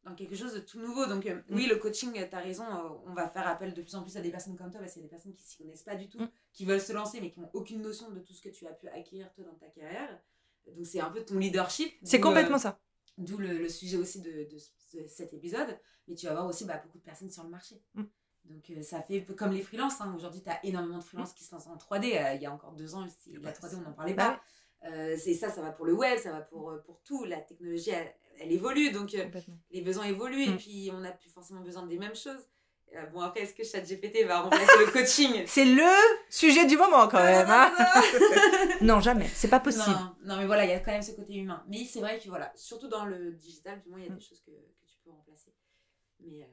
dans, 0.02 0.14
quelque 0.16 0.34
chose 0.34 0.52
de 0.52 0.58
tout 0.58 0.80
nouveau 0.80 1.06
donc 1.06 1.28
oui, 1.50 1.66
mm. 1.66 1.68
le 1.70 1.76
coaching 1.76 2.12
tu 2.12 2.36
as 2.36 2.40
raison, 2.40 2.64
on 3.06 3.14
va 3.14 3.28
faire 3.28 3.46
appel 3.46 3.72
de 3.72 3.80
plus 3.80 3.94
en 3.94 4.02
plus 4.02 4.16
à 4.16 4.20
des 4.20 4.30
personnes 4.30 4.56
comme 4.56 4.70
toi 4.70 4.80
parce 4.80 4.94
qu'il 4.94 5.02
y 5.02 5.04
a 5.04 5.08
des 5.08 5.14
personnes 5.14 5.34
qui 5.34 5.44
s'y 5.44 5.58
connaissent 5.58 5.84
pas 5.84 5.94
du 5.94 6.08
tout, 6.08 6.20
mm. 6.20 6.28
qui 6.52 6.64
veulent 6.64 6.80
se 6.80 6.92
lancer 6.92 7.20
mais 7.20 7.30
qui 7.30 7.38
n'ont 7.38 7.50
aucune 7.52 7.82
notion 7.82 8.10
de 8.10 8.18
tout 8.18 8.32
ce 8.32 8.42
que 8.42 8.48
tu 8.48 8.66
as 8.66 8.72
pu 8.72 8.88
acquérir 8.88 9.32
toi 9.32 9.44
dans 9.44 9.54
ta 9.54 9.68
carrière. 9.68 10.18
Donc 10.66 10.86
c'est 10.86 11.00
un 11.00 11.10
peu 11.10 11.22
ton 11.22 11.38
leadership. 11.38 11.92
C'est 12.02 12.20
complètement 12.20 12.58
ça. 12.58 12.78
D'où 13.16 13.38
le, 13.38 13.68
sujet 13.68 13.96
aussi 13.96 14.20
de, 14.20 14.48
de, 14.50 15.06
cet 15.06 15.32
épisode. 15.32 15.78
Mais 16.08 16.14
tu 16.14 16.26
vas 16.26 16.32
voir 16.32 16.46
aussi 16.46 16.64
bah, 16.64 16.80
beaucoup 16.84 16.98
de 16.98 17.04
personnes 17.04 17.30
sur 17.30 17.44
le 17.44 17.50
marché. 17.50 17.80
Mm. 17.94 18.02
Donc 18.46 18.70
euh, 18.70 18.82
ça 18.82 19.00
fait 19.02 19.24
comme 19.36 19.52
les 19.52 19.62
freelances. 19.62 20.00
Hein. 20.00 20.12
Aujourd'hui, 20.16 20.42
tu 20.42 20.50
as 20.50 20.64
énormément 20.64 20.98
de 20.98 21.04
freelances 21.04 21.32
qui 21.32 21.44
se 21.44 21.54
lancent 21.54 21.66
en 21.66 21.76
3D. 21.76 22.16
Euh, 22.16 22.34
il 22.34 22.42
y 22.42 22.46
a 22.46 22.52
encore 22.52 22.72
deux 22.72 22.94
ans, 22.94 23.06
la 23.40 23.52
3D, 23.52 23.76
on 23.76 23.80
n'en 23.82 23.92
parlait 23.92 24.14
pas. 24.14 24.40
Euh, 24.84 25.16
c'est 25.18 25.34
ça, 25.34 25.48
ça 25.48 25.62
va 25.62 25.72
pour 25.72 25.86
le 25.86 25.94
web, 25.94 26.18
ça 26.18 26.30
va 26.30 26.42
pour, 26.42 26.72
pour 26.84 27.00
tout. 27.02 27.24
La 27.24 27.40
technologie, 27.40 27.90
elle, 27.90 28.52
évolue. 28.52 28.90
Donc 28.90 29.14
les 29.70 29.80
besoins 29.80 30.04
évoluent. 30.04 30.42
Et 30.42 30.50
mm. 30.50 30.56
puis, 30.58 30.90
on 30.92 31.00
n'a 31.00 31.12
plus 31.12 31.30
forcément 31.30 31.60
besoin 31.60 31.86
des 31.86 31.98
mêmes 31.98 32.16
choses. 32.16 32.48
Euh, 32.94 33.06
bon, 33.06 33.20
après, 33.20 33.40
est-ce 33.40 33.54
que 33.54 33.64
ChatGPT 33.64 34.24
va 34.24 34.42
remplacer 34.42 34.78
le 34.78 34.90
coaching 34.90 35.42
C'est 35.46 35.64
le 35.64 35.82
sujet 36.30 36.66
du 36.66 36.76
moment, 36.76 37.08
quand 37.08 37.22
même. 37.22 37.48
Hein. 37.50 37.72
non, 38.80 39.00
jamais. 39.00 39.28
C'est 39.34 39.48
pas 39.48 39.60
possible. 39.60 39.96
Non, 40.24 40.36
mais 40.36 40.46
voilà, 40.46 40.64
il 40.64 40.70
y 40.70 40.74
a 40.74 40.80
quand 40.80 40.92
même 40.92 41.02
ce 41.02 41.12
côté 41.12 41.34
humain. 41.34 41.64
Mais 41.68 41.84
c'est 41.84 42.00
vrai 42.00 42.18
que, 42.18 42.28
voilà, 42.28 42.52
surtout 42.54 42.88
dans 42.88 43.04
le 43.04 43.32
digital, 43.32 43.80
du 43.82 43.90
moins, 43.90 43.98
il 43.98 44.04
y 44.04 44.06
a 44.06 44.10
des 44.10 44.16
mm. 44.16 44.20
choses 44.20 44.40
que, 44.40 44.52
que, 44.52 44.86
tu 44.86 44.98
peux 45.04 45.10
remplacer. 45.10 45.52
Mais, 46.20 46.42
euh, 46.42 46.46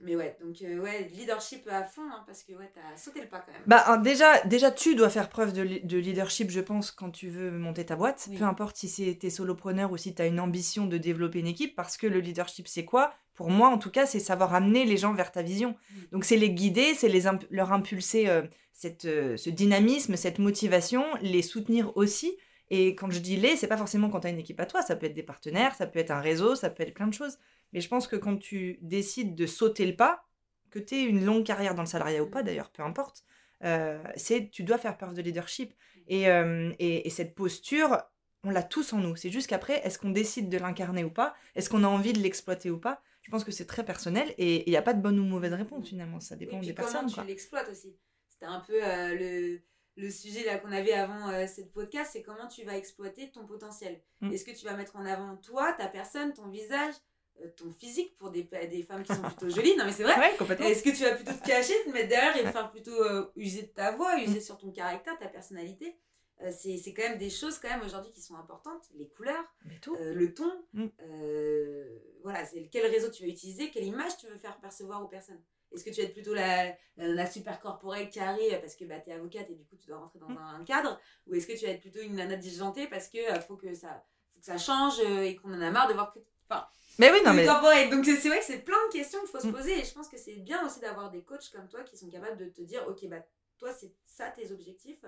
mais 0.00 0.16
ouais, 0.16 0.36
donc, 0.40 0.56
euh, 0.62 0.78
ouais, 0.78 1.10
leadership 1.14 1.66
à 1.70 1.84
fond, 1.84 2.02
hein, 2.10 2.22
parce 2.26 2.42
que, 2.42 2.52
ouais, 2.52 2.70
t'as 2.74 2.96
sauté 2.96 3.20
le 3.20 3.28
pas 3.28 3.40
quand 3.40 3.52
même. 3.52 3.62
Bah, 3.66 3.98
déjà, 3.98 4.40
déjà, 4.44 4.70
tu 4.70 4.94
dois 4.94 5.10
faire 5.10 5.28
preuve 5.28 5.52
de, 5.52 5.80
de, 5.84 5.98
leadership, 5.98 6.50
je 6.50 6.60
pense, 6.60 6.90
quand 6.90 7.10
tu 7.10 7.28
veux 7.28 7.50
monter 7.50 7.86
ta 7.86 7.96
boîte. 7.96 8.28
Peu 8.36 8.44
importe 8.44 8.76
si 8.76 8.88
c'est 8.88 9.14
tes 9.14 9.30
solopreneurs 9.30 9.92
ou 9.92 9.96
si 9.96 10.14
tu 10.14 10.22
as 10.22 10.26
une 10.26 10.40
ambition 10.40 10.86
de 10.86 10.98
développer 10.98 11.40
une 11.40 11.46
équipe, 11.46 11.74
parce 11.74 11.96
que 11.96 12.06
le 12.06 12.20
leadership, 12.20 12.68
c'est 12.68 12.84
quoi? 12.84 13.14
Pour 13.34 13.50
moi 13.50 13.68
en 13.68 13.78
tout 13.78 13.90
cas, 13.90 14.06
c'est 14.06 14.18
savoir 14.18 14.54
amener 14.54 14.86
les 14.86 14.96
gens 14.96 15.12
vers 15.12 15.30
ta 15.30 15.42
vision. 15.42 15.76
Donc 16.10 16.24
c'est 16.24 16.38
les 16.38 16.50
guider, 16.50 16.94
c'est 16.94 17.08
les 17.08 17.24
leur 17.50 17.70
impulser 17.70 18.28
euh, 18.28 18.42
cette, 18.72 19.04
euh, 19.04 19.36
ce 19.36 19.50
dynamisme, 19.50 20.16
cette 20.16 20.38
motivation, 20.38 21.04
les 21.20 21.42
soutenir 21.42 21.94
aussi. 21.96 22.36
Et 22.70 22.94
quand 22.94 23.10
je 23.10 23.20
dis 23.20 23.36
les, 23.36 23.56
c'est 23.56 23.68
pas 23.68 23.76
forcément 23.76 24.08
quand 24.10 24.20
tu 24.20 24.26
as 24.26 24.30
une 24.30 24.38
équipe 24.38 24.60
à 24.60 24.66
toi, 24.66 24.82
ça 24.82 24.96
peut 24.96 25.06
être 25.06 25.14
des 25.14 25.22
partenaires, 25.22 25.74
ça 25.74 25.86
peut 25.86 25.98
être 25.98 26.10
un 26.10 26.20
réseau, 26.20 26.56
ça 26.56 26.70
peut 26.70 26.82
être 26.82 26.94
plein 26.94 27.06
de 27.06 27.14
choses. 27.14 27.38
Mais 27.72 27.80
je 27.80 27.88
pense 27.88 28.06
que 28.06 28.16
quand 28.16 28.36
tu 28.36 28.78
décides 28.82 29.34
de 29.34 29.46
sauter 29.46 29.86
le 29.86 29.96
pas, 29.96 30.24
que 30.70 30.78
tu 30.78 30.96
aies 30.96 31.04
une 31.04 31.24
longue 31.24 31.44
carrière 31.44 31.74
dans 31.74 31.82
le 31.82 31.88
salariat 31.88 32.22
ou 32.22 32.30
pas 32.30 32.42
d'ailleurs, 32.42 32.70
peu 32.70 32.82
importe, 32.82 33.24
euh, 33.64 34.02
c'est 34.16 34.50
tu 34.50 34.64
dois 34.64 34.78
faire 34.78 34.96
preuve 34.96 35.14
de 35.14 35.22
leadership. 35.22 35.72
Et, 36.08 36.26
et, 36.26 37.06
et 37.06 37.10
cette 37.10 37.34
posture, 37.34 37.98
on 38.46 38.50
l'a 38.50 38.62
tous 38.62 38.92
en 38.92 38.98
nous. 38.98 39.16
C'est 39.16 39.30
juste 39.30 39.48
qu'après, 39.48 39.80
est-ce 39.84 39.98
qu'on 39.98 40.10
décide 40.10 40.48
de 40.48 40.58
l'incarner 40.58 41.02
ou 41.02 41.10
pas? 41.10 41.34
Est-ce 41.56 41.68
qu'on 41.68 41.82
a 41.82 41.88
envie 41.88 42.12
de 42.12 42.20
l'exploiter 42.20 42.70
ou 42.70 42.78
pas? 42.78 43.02
Je 43.22 43.30
pense 43.32 43.42
que 43.42 43.50
c'est 43.50 43.66
très 43.66 43.84
personnel 43.84 44.32
et 44.38 44.68
il 44.68 44.70
n'y 44.70 44.76
a 44.76 44.82
pas 44.82 44.94
de 44.94 45.02
bonne 45.02 45.18
ou 45.18 45.24
mauvaise 45.24 45.52
réponse 45.52 45.88
finalement. 45.88 46.20
Ça 46.20 46.36
dépend 46.36 46.60
des 46.60 46.72
personnes. 46.72 47.10
Comment 47.10 47.22
tu 47.22 47.28
l'exploites 47.28 47.68
aussi 47.68 47.96
C'était 48.28 48.46
un 48.46 48.60
peu 48.60 48.84
euh, 48.84 49.14
le, 49.14 49.62
le, 49.96 50.10
sujet 50.10 50.44
là 50.44 50.58
qu'on 50.58 50.72
avait 50.72 50.92
avant 50.92 51.28
euh, 51.30 51.46
cette 51.46 51.72
podcast 51.72 52.10
c'est 52.12 52.22
comment 52.22 52.48
tu 52.48 52.64
vas 52.64 52.76
exploiter 52.76 53.30
ton 53.30 53.46
potentiel. 53.46 54.00
Mm. 54.20 54.32
Est-ce 54.32 54.44
que 54.44 54.50
tu 54.52 54.64
vas 54.64 54.74
mettre 54.74 54.96
en 54.96 55.06
avant 55.06 55.36
toi, 55.36 55.72
ta 55.72 55.88
personne, 55.88 56.32
ton 56.32 56.48
visage 56.48 56.94
euh, 57.42 57.48
ton 57.56 57.70
physique 57.70 58.16
pour 58.16 58.30
des, 58.30 58.44
des 58.44 58.82
femmes 58.82 59.02
qui 59.02 59.14
sont 59.14 59.20
plutôt 59.20 59.50
jolies, 59.50 59.76
non 59.76 59.84
mais 59.84 59.92
c'est 59.92 60.04
vrai. 60.04 60.14
Est-ce 60.60 60.82
que 60.82 60.88
tu 60.88 61.02
vas 61.02 61.14
plutôt 61.14 61.34
te 61.34 61.46
cacher, 61.46 61.74
te 61.84 61.90
mettre 61.90 62.08
derrière 62.08 62.36
et 62.36 62.50
faire 62.50 62.70
plutôt 62.70 62.96
user 63.36 63.62
de 63.62 63.68
ta 63.68 63.90
voix, 63.90 64.18
user 64.18 64.38
mm. 64.38 64.42
sur 64.42 64.56
ton 64.56 64.70
caractère, 64.70 65.18
ta 65.18 65.28
personnalité? 65.28 65.98
Euh, 66.42 66.52
c'est 66.52 66.92
quand 66.92 67.08
même 67.08 67.16
des 67.16 67.30
choses 67.30 67.58
quand 67.58 67.70
même 67.70 67.80
aujourd'hui 67.80 68.12
qui 68.12 68.20
sont 68.20 68.36
importantes 68.36 68.90
les 68.94 69.08
couleurs 69.08 69.42
euh, 69.88 70.12
le 70.12 70.34
ton 70.34 70.52
mm. 70.74 70.86
euh, 71.00 71.98
voilà 72.22 72.44
c'est 72.44 72.68
quel 72.70 72.84
réseau 72.92 73.10
tu 73.10 73.22
vas 73.22 73.28
utiliser 73.30 73.70
quelle 73.70 73.86
image 73.86 74.18
tu 74.18 74.26
veux 74.26 74.36
faire 74.36 74.60
percevoir 74.60 75.02
aux 75.02 75.08
personnes 75.08 75.40
est-ce 75.74 75.84
que 75.84 75.90
tu 75.90 76.00
vas 76.00 76.06
être 76.06 76.14
plutôt 76.14 76.34
la, 76.34 76.72
la, 76.96 77.26
super 77.26 77.60
corporelle 77.60 78.10
carrée 78.10 78.58
parce 78.60 78.76
que 78.76 78.84
bah, 78.84 79.00
tu 79.00 79.10
es 79.10 79.12
avocate 79.12 79.50
et 79.50 79.54
du 79.54 79.64
coup 79.64 79.76
tu 79.76 79.88
dois 79.88 79.98
rentrer 79.98 80.18
dans 80.18 80.28
mm. 80.28 80.38
un, 80.60 80.64
cadre? 80.64 81.00
Ou 81.26 81.34
est-ce 81.34 81.46
que 81.46 81.58
tu 81.58 81.66
vas 81.66 81.72
être 81.72 81.80
plutôt 81.80 82.00
une 82.00 82.14
nana 82.14 82.36
disjontée 82.36 82.86
parce 82.86 83.08
que 83.08 83.18
faut 83.46 83.56
que 83.56 83.74
ça 83.74 84.04
faut 84.32 84.40
que 84.40 84.46
ça 84.46 84.58
change 84.58 85.00
et 85.00 85.36
qu'on 85.36 85.52
en 85.52 85.60
a 85.60 85.70
marre 85.70 85.88
de 85.88 85.94
voir 85.94 86.12
que 86.12 86.20
enfin 86.48 86.66
mais 86.98 87.12
oui, 87.12 87.18
non, 87.26 87.34
mais... 87.34 87.44
Donc 87.90 88.06
c'est 88.06 88.28
vrai 88.28 88.38
que 88.38 88.44
c'est 88.46 88.60
plein 88.60 88.78
de 88.88 88.92
questions 88.92 89.20
qu'il 89.20 89.28
faut 89.28 89.40
se 89.40 89.48
mm. 89.48 89.52
poser 89.52 89.80
et 89.80 89.84
je 89.84 89.92
pense 89.92 90.08
que 90.08 90.16
c'est 90.16 90.36
bien 90.36 90.64
aussi 90.64 90.80
d'avoir 90.80 91.10
des 91.10 91.22
coachs 91.22 91.50
comme 91.52 91.68
toi 91.68 91.82
qui 91.82 91.96
sont 91.96 92.08
capables 92.08 92.38
de 92.38 92.46
te 92.46 92.62
dire 92.62 92.86
ok 92.88 93.06
bah 93.08 93.22
toi 93.58 93.72
c'est 93.72 93.92
ça 94.04 94.30
tes 94.30 94.50
objectifs 94.52 95.04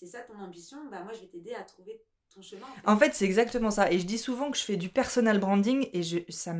c'est 0.00 0.06
ça 0.06 0.20
ton 0.20 0.38
ambition, 0.38 0.78
bah 0.90 1.02
moi 1.02 1.12
je 1.12 1.20
vais 1.20 1.26
t'aider 1.26 1.54
à 1.54 1.62
trouver 1.62 2.02
ton 2.34 2.40
chemin. 2.40 2.66
En 2.86 2.96
fait, 2.96 3.14
c'est 3.14 3.24
exactement 3.24 3.70
ça. 3.70 3.92
Et 3.92 3.98
je 3.98 4.06
dis 4.06 4.18
souvent 4.18 4.50
que 4.50 4.56
je 4.56 4.62
fais 4.62 4.76
du 4.76 4.88
personal 4.88 5.38
branding 5.38 5.88
et 5.92 6.02
je, 6.02 6.18
ça 6.28 6.54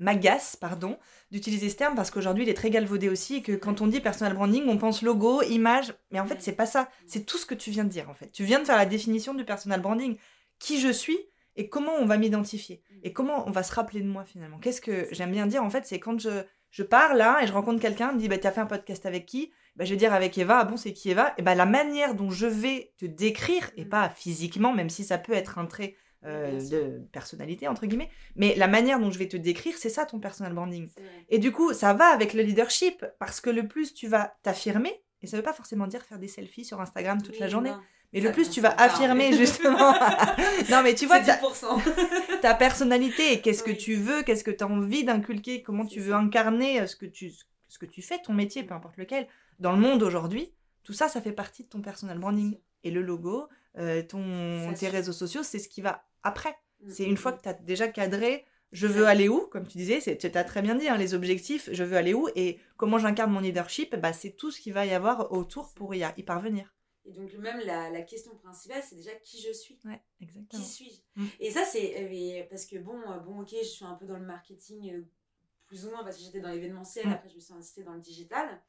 m'agace, 0.00 0.56
pardon, 0.56 0.98
d'utiliser 1.30 1.68
ce 1.68 1.76
terme 1.76 1.94
parce 1.94 2.10
qu'aujourd'hui 2.10 2.44
il 2.44 2.48
est 2.48 2.54
très 2.54 2.70
galvaudé 2.70 3.08
aussi 3.08 3.36
et 3.36 3.42
que 3.42 3.52
quand 3.52 3.80
on 3.80 3.86
dit 3.86 4.00
personal 4.00 4.34
branding, 4.34 4.64
on 4.66 4.78
pense 4.78 5.02
logo, 5.02 5.42
image, 5.42 5.94
mais 6.10 6.18
en 6.18 6.26
fait 6.26 6.40
c'est 6.40 6.52
pas 6.52 6.66
ça. 6.66 6.88
C'est 7.06 7.24
tout 7.24 7.38
ce 7.38 7.46
que 7.46 7.54
tu 7.54 7.70
viens 7.70 7.84
de 7.84 7.90
dire 7.90 8.10
en 8.10 8.14
fait. 8.14 8.32
Tu 8.32 8.44
viens 8.44 8.58
de 8.58 8.64
faire 8.64 8.76
la 8.76 8.86
définition 8.86 9.34
du 9.34 9.44
personal 9.44 9.80
branding. 9.80 10.16
Qui 10.58 10.80
je 10.80 10.90
suis 10.90 11.18
et 11.56 11.68
comment 11.68 11.94
on 11.98 12.06
va 12.06 12.18
m'identifier 12.18 12.82
et 13.02 13.12
comment 13.12 13.46
on 13.46 13.50
va 13.50 13.62
se 13.62 13.72
rappeler 13.72 14.00
de 14.00 14.06
moi 14.06 14.24
finalement. 14.24 14.58
Qu'est-ce 14.58 14.80
que 14.80 15.08
j'aime 15.10 15.32
bien 15.32 15.46
dire 15.46 15.62
en 15.62 15.70
fait, 15.70 15.86
c'est 15.86 15.98
quand 15.98 16.18
je, 16.18 16.42
je 16.70 16.82
pars 16.82 17.14
là 17.14 17.40
et 17.42 17.46
je 17.46 17.52
rencontre 17.52 17.80
quelqu'un, 17.80 18.12
me 18.12 18.18
dit 18.18 18.28
bah 18.28 18.38
t'as 18.38 18.50
fait 18.50 18.60
un 18.60 18.66
podcast 18.66 19.06
avec 19.06 19.26
qui? 19.26 19.52
Bah, 19.76 19.84
je 19.84 19.90
vais 19.90 19.96
dire 19.96 20.12
avec 20.12 20.36
Eva, 20.36 20.58
ah 20.60 20.64
bon 20.64 20.76
c'est 20.76 20.92
qui 20.92 21.10
Eva? 21.10 21.32
Et 21.38 21.42
bah 21.42 21.54
la 21.54 21.66
manière 21.66 22.14
dont 22.14 22.30
je 22.30 22.46
vais 22.46 22.92
te 22.98 23.06
décrire 23.06 23.70
et 23.76 23.84
pas 23.84 24.10
physiquement, 24.10 24.74
même 24.74 24.90
si 24.90 25.04
ça 25.04 25.18
peut 25.18 25.32
être 25.32 25.58
un 25.58 25.66
trait 25.66 25.94
euh, 26.24 26.60
de 26.68 27.00
personnalité, 27.12 27.66
entre 27.68 27.86
guillemets. 27.86 28.10
Mais 28.36 28.54
la 28.56 28.68
manière 28.68 29.00
dont 29.00 29.10
je 29.10 29.18
vais 29.18 29.28
te 29.28 29.36
décrire, 29.36 29.74
c'est 29.78 29.88
ça 29.88 30.04
ton 30.04 30.20
personal 30.20 30.52
branding. 30.52 30.88
Et 31.28 31.38
du 31.38 31.52
coup, 31.52 31.72
ça 31.72 31.94
va 31.94 32.06
avec 32.06 32.34
le 32.34 32.42
leadership, 32.42 33.04
parce 33.18 33.40
que 33.40 33.50
le 33.50 33.66
plus 33.66 33.94
tu 33.94 34.06
vas 34.06 34.34
t'affirmer, 34.42 35.02
et 35.22 35.26
ça 35.26 35.36
veut 35.36 35.42
pas 35.42 35.52
forcément 35.52 35.86
dire 35.86 36.02
faire 36.02 36.18
des 36.18 36.28
selfies 36.28 36.64
sur 36.64 36.80
Instagram 36.80 37.22
toute 37.22 37.38
la 37.38 37.48
journée, 37.48 37.72
mais 38.12 38.20
le 38.20 38.32
plus 38.32 38.50
tu 38.50 38.60
vas 38.60 38.74
affirmer 38.78 39.32
justement. 39.32 39.92
non, 40.70 40.82
mais 40.82 40.94
tu 40.94 41.06
vois, 41.06 41.20
ta, 41.20 41.38
ta 42.42 42.54
personnalité 42.54 43.40
qu'est-ce 43.40 43.62
que 43.62 43.70
tu 43.70 43.94
veux, 43.94 44.22
qu'est-ce 44.22 44.44
que 44.44 44.50
tu 44.50 44.64
as 44.64 44.66
envie 44.66 45.04
d'inculquer, 45.04 45.62
comment 45.62 45.86
tu 45.86 46.00
veux 46.00 46.14
incarner 46.14 46.80
euh, 46.80 46.86
ce 46.86 46.96
que 46.96 47.06
tu, 47.06 47.32
ce 47.68 47.78
que 47.78 47.86
tu 47.86 48.02
fais, 48.02 48.20
ton 48.20 48.32
métier, 48.32 48.62
peu 48.62 48.74
importe 48.74 48.96
lequel, 48.96 49.26
dans 49.58 49.72
le 49.72 49.78
monde 49.78 50.02
aujourd'hui, 50.02 50.52
tout 50.82 50.92
ça, 50.92 51.08
ça 51.08 51.20
fait 51.20 51.32
partie 51.32 51.64
de 51.64 51.68
ton 51.68 51.80
personal 51.80 52.18
branding. 52.18 52.58
Et 52.82 52.90
le 52.90 53.02
logo, 53.02 53.48
euh, 53.78 54.02
ton, 54.02 54.72
tes 54.74 54.88
réseaux 54.88 55.12
sociaux, 55.12 55.42
c'est 55.42 55.58
ce 55.58 55.68
qui 55.68 55.82
va 55.82 56.04
après. 56.22 56.56
Mm, 56.80 56.90
c'est 56.90 57.04
une 57.04 57.12
mm, 57.12 57.16
fois 57.16 57.32
mm. 57.32 57.36
que 57.36 57.42
tu 57.42 57.48
as 57.48 57.54
déjà 57.54 57.88
cadré, 57.88 58.44
je 58.72 58.86
veux 58.86 59.06
aller 59.06 59.28
où, 59.28 59.46
comme 59.48 59.66
tu 59.66 59.78
disais, 59.78 60.00
tu 60.16 60.26
as 60.26 60.44
très 60.44 60.62
bien 60.62 60.76
dit, 60.76 60.88
hein, 60.88 60.96
les 60.96 61.14
objectifs, 61.14 61.68
je 61.72 61.84
veux 61.84 61.96
aller 61.96 62.14
où, 62.14 62.28
et 62.36 62.60
comment 62.76 62.98
j'incarne 62.98 63.32
mon 63.32 63.40
leadership, 63.40 63.96
bah, 63.96 64.12
c'est 64.12 64.30
tout 64.30 64.50
ce 64.50 64.60
qu'il 64.60 64.72
va 64.72 64.86
y 64.86 64.92
avoir 64.92 65.32
autour 65.32 65.74
pour 65.74 65.94
y, 65.94 66.04
y 66.16 66.22
parvenir. 66.22 66.72
Et 67.04 67.12
donc, 67.12 67.32
même 67.34 67.60
la, 67.64 67.90
la 67.90 68.02
question 68.02 68.36
principale, 68.36 68.82
c'est 68.88 68.96
déjà 68.96 69.14
qui 69.16 69.40
je 69.40 69.52
suis. 69.52 69.80
Ouais, 69.84 70.00
exactement. 70.20 70.62
Qui 70.62 70.68
suis-je 70.68 71.22
Et 71.40 71.50
ça, 71.50 71.64
c'est. 71.64 71.94
Euh, 71.98 72.44
parce 72.48 72.66
que 72.66 72.78
bon, 72.78 73.00
euh, 73.10 73.18
bon, 73.18 73.40
ok, 73.40 73.48
je 73.50 73.66
suis 73.66 73.84
un 73.84 73.94
peu 73.94 74.06
dans 74.06 74.18
le 74.18 74.26
marketing, 74.26 75.04
plus 75.66 75.86
ou 75.86 75.90
moins, 75.90 76.04
parce 76.04 76.18
que 76.18 76.22
j'étais 76.22 76.40
dans 76.40 76.50
l'événementiel, 76.50 77.08
après, 77.08 77.28
je 77.30 77.36
me 77.36 77.40
suis 77.40 77.54
installée 77.54 77.86
dans 77.86 77.94
le 77.94 78.00
digital. 78.00 78.60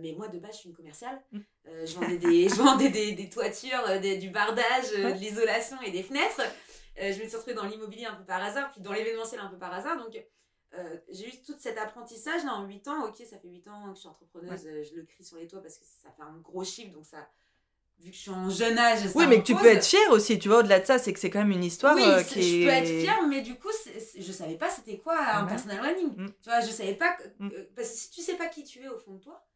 Mais 0.00 0.12
moi, 0.12 0.28
de 0.28 0.38
base, 0.38 0.52
je 0.52 0.58
suis 0.58 0.68
une 0.68 0.74
commerciale. 0.74 1.20
je 1.64 1.94
vendais 1.94 2.18
des, 2.18 2.48
je 2.48 2.54
vendais 2.54 2.88
des, 2.90 3.12
des 3.12 3.28
toitures, 3.28 4.00
du 4.00 4.30
bardage, 4.30 4.90
de 4.92 5.12
l'isolation 5.18 5.80
et 5.82 5.90
des 5.90 6.02
fenêtres. 6.02 6.42
Euh, 7.00 7.12
je 7.12 7.22
me 7.22 7.28
suis 7.28 7.36
retrouvée 7.36 7.54
dans 7.54 7.66
l'immobilier 7.66 8.06
un 8.06 8.14
peu 8.14 8.24
par 8.24 8.42
hasard, 8.42 8.70
puis 8.72 8.80
dans 8.80 8.92
l'événementiel 8.92 9.40
un 9.40 9.48
peu 9.48 9.58
par 9.58 9.72
hasard. 9.72 9.98
Donc, 9.98 10.16
euh, 10.74 10.96
j'ai 11.10 11.28
eu 11.28 11.42
tout 11.42 11.54
cet 11.58 11.78
apprentissage 11.78 12.44
là 12.44 12.54
en 12.54 12.66
8 12.66 12.88
ans. 12.88 13.06
Ok, 13.06 13.16
ça 13.28 13.38
fait 13.38 13.48
8 13.48 13.68
ans 13.68 13.88
que 13.90 13.94
je 13.94 14.00
suis 14.00 14.08
entrepreneuse, 14.08 14.66
euh, 14.66 14.82
je 14.82 14.94
le 14.96 15.04
crie 15.04 15.24
sur 15.24 15.36
les 15.36 15.46
toits 15.46 15.60
parce 15.60 15.78
que 15.78 15.84
ça 15.84 16.10
fait 16.10 16.22
un 16.22 16.38
gros 16.38 16.64
chiffre, 16.64 16.92
donc 16.92 17.04
ça. 17.04 17.28
Vu 17.98 18.10
que 18.10 18.16
je 18.16 18.20
suis 18.20 18.30
en 18.30 18.50
jeune 18.50 18.78
âge. 18.78 19.00
oui, 19.14 19.26
mais 19.26 19.40
que 19.40 19.46
tu 19.46 19.54
peux 19.54 19.68
être 19.68 19.86
fière 19.86 20.10
aussi, 20.10 20.38
tu 20.38 20.48
vois, 20.48 20.58
au-delà 20.58 20.80
de 20.80 20.84
ça, 20.84 20.98
c'est 20.98 21.14
que 21.14 21.18
c'est 21.18 21.30
quand 21.30 21.38
même 21.38 21.52
une 21.52 21.64
histoire 21.64 21.94
oui, 21.96 22.02
qui 22.28 22.60
je 22.60 22.66
peux 22.66 22.70
être 22.70 23.00
fière, 23.00 23.26
mais 23.26 23.40
du 23.40 23.58
coup, 23.58 23.70
je 24.18 24.32
savais 24.32 24.56
pas 24.56 24.68
c'était 24.68 24.98
quoi 24.98 25.18
un 25.18 25.46
personal 25.46 25.80
running. 25.80 26.14
Mm. 26.14 26.26
Tu 26.42 26.50
vois, 26.50 26.60
je 26.60 26.70
savais 26.70 26.94
pas. 26.94 27.16
Mm. 27.38 27.48
parce 27.74 27.88
que 27.88 27.96
si 27.96 28.10
tu 28.10 28.20
sais 28.20 28.34
pas 28.34 28.48
qui 28.48 28.64
tu 28.64 28.82
es 28.82 28.88
au 28.88 28.98
fond 28.98 29.14
de 29.14 29.20
toi, 29.20 29.46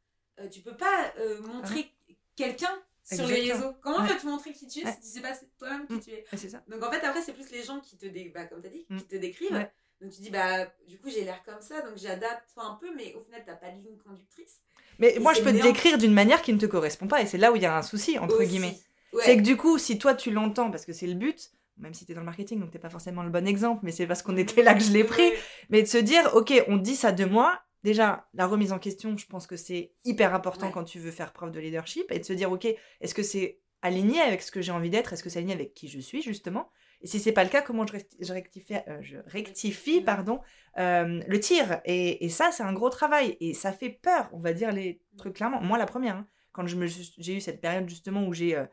tu 0.51 0.61
peux 0.61 0.77
pas 0.77 1.13
montrer 1.43 1.91
quelqu'un 2.37 2.83
sur 3.05 3.27
les 3.27 3.53
réseaux. 3.53 3.75
Comment 3.83 4.07
tu 4.07 4.27
montrer 4.27 4.53
qui 4.53 4.67
tu 4.67 4.81
es 4.81 4.93
si 4.93 5.01
tu 5.01 5.07
sais 5.07 5.21
pas 5.21 5.33
toi-même 5.59 5.87
qui 5.87 5.95
mm. 5.95 6.01
tu 6.01 6.11
es? 6.11 6.49
Ça. 6.49 6.63
Donc 6.69 6.83
en 6.83 6.91
fait, 6.91 7.05
après, 7.05 7.23
c'est 7.23 7.33
plus 7.33 7.51
les 7.51 7.63
gens 7.63 7.81
qui 7.81 7.97
te, 7.97 8.07
dé... 8.07 8.31
bah, 8.35 8.45
comme 8.45 8.61
as 8.65 8.69
dit, 8.69 8.85
qui 8.87 8.95
mm. 8.95 9.03
te 9.03 9.17
décrivent. 9.17 9.69
Donc 10.01 10.13
tu 10.13 10.23
dis, 10.23 10.31
bah, 10.31 10.67
du 10.89 10.99
coup, 10.99 11.11
j'ai 11.11 11.25
l'air 11.25 11.43
comme 11.45 11.61
ça, 11.61 11.83
donc 11.83 11.97
j'adapte 11.97 12.49
un 12.57 12.79
peu, 12.81 12.89
mais 12.97 13.15
au 13.15 13.21
final, 13.21 13.43
t'as 13.45 13.55
pas 13.55 13.71
de 13.71 13.83
ligne 13.83 13.99
conductrice. 13.99 14.61
Mais 14.99 15.17
moi, 15.21 15.35
je 15.35 15.43
peux 15.43 15.53
te 15.53 15.63
décrire 15.63 15.99
d'une 15.99 16.15
manière 16.15 16.41
qui 16.43 16.53
ne 16.53 16.59
te 16.59 16.67
correspond 16.67 17.07
pas, 17.07 17.21
et 17.21 17.27
c'est 17.27 17.39
là 17.39 17.53
où 17.53 17.57
il 17.57 17.63
y 17.63 17.67
a 17.67 17.77
un 17.77 17.83
souci, 17.83 18.19
entre 18.19 18.43
guillemets. 18.43 18.79
C'est 19.23 19.37
que 19.37 19.43
du 19.43 19.57
coup, 19.57 19.77
si 19.79 19.99
toi, 19.99 20.15
tu 20.15 20.31
l'entends, 20.31 20.71
parce 20.71 20.85
que 20.85 20.93
c'est 20.93 21.07
le 21.07 21.15
but, 21.15 21.51
même 21.77 21.95
si 21.95 22.07
tu 22.07 22.13
es 22.13 22.15
dans 22.15 22.21
le 22.21 22.27
marketing, 22.27 22.61
donc 22.61 22.71
t'es 22.71 22.79
pas 22.79 22.91
forcément 22.91 23.23
le 23.23 23.31
bon 23.31 23.47
exemple, 23.47 23.81
mais 23.83 23.93
c'est 23.93 24.07
parce 24.07 24.23
qu'on 24.23 24.37
était 24.37 24.63
là 24.63 24.75
que 24.75 24.81
je 24.81 24.93
l'ai 24.93 25.05
pris, 25.05 25.31
mais 25.69 25.83
de 25.83 25.89
se 25.89 25.99
dire, 25.99 26.31
ok, 26.35 26.65
on 26.69 26.77
dit 26.77 26.97
ça 26.97 27.13
de 27.13 27.25
moi, 27.25 27.61
déjà, 27.83 28.29
la 28.35 28.47
remise 28.47 28.73
en 28.73 28.79
question, 28.79 29.17
je 29.17 29.27
pense 29.27 29.47
que 29.47 29.57
c'est 29.57 29.93
hyper 30.05 30.35
important 30.35 30.71
quand 30.71 30.85
tu 30.85 30.99
veux 30.99 31.11
faire 31.11 31.33
preuve 31.33 31.51
de 31.51 31.61
leadership 31.61 32.11
et 32.11 32.19
de 32.19 32.25
se 32.25 32.33
dire, 32.33 32.51
ok, 32.53 32.67
est-ce 33.01 33.15
que 33.15 33.23
c'est 33.23 33.61
aligné 33.83 34.21
avec 34.21 34.43
ce 34.43 34.51
que 34.51 34.61
j'ai 34.61 34.73
envie 34.73 34.91
d'être? 34.91 35.13
Est-ce 35.13 35.23
que 35.23 35.31
c'est 35.31 35.39
aligné 35.39 35.55
avec 35.55 35.75
qui 35.75 35.89
je 35.89 36.01
suis, 36.01 36.23
justement? 36.23 36.71
Et 37.03 37.07
si 37.07 37.19
c'est 37.19 37.33
pas 37.33 37.45
le 37.45 37.51
cas, 37.51 37.63
comment 37.63 37.87
je, 37.87 38.33
rectifie, 38.33 38.75
euh, 38.75 38.99
je 39.01 39.17
rectifie 39.27 40.03
pardon, 40.03 40.41
euh, 40.79 41.23
le 41.27 41.41
tir? 41.41 41.81
Et, 41.87 42.29
ça, 42.29 42.51
c'est 42.53 42.63
un 42.63 42.75
gros 42.75 42.91
travail. 42.91 43.37
Et 43.41 43.55
ça 43.55 43.73
fait 43.73 43.91
peur, 43.91 44.29
on 44.33 44.39
va 44.39 44.53
dire 44.53 44.71
les 44.71 45.01
trucs 45.17 45.35
clairement. 45.35 45.63
Moi, 45.63 45.79
la 45.79 45.87
première, 45.87 46.17
hein, 46.17 46.27
quand 46.53 46.67
j'ai 46.67 47.37
eu 47.37 47.41
cette 47.41 47.61
période, 47.61 47.89
justement, 47.89 48.27
où 48.27 48.33
j'ai... 48.33 48.57
Euh, 48.57 48.67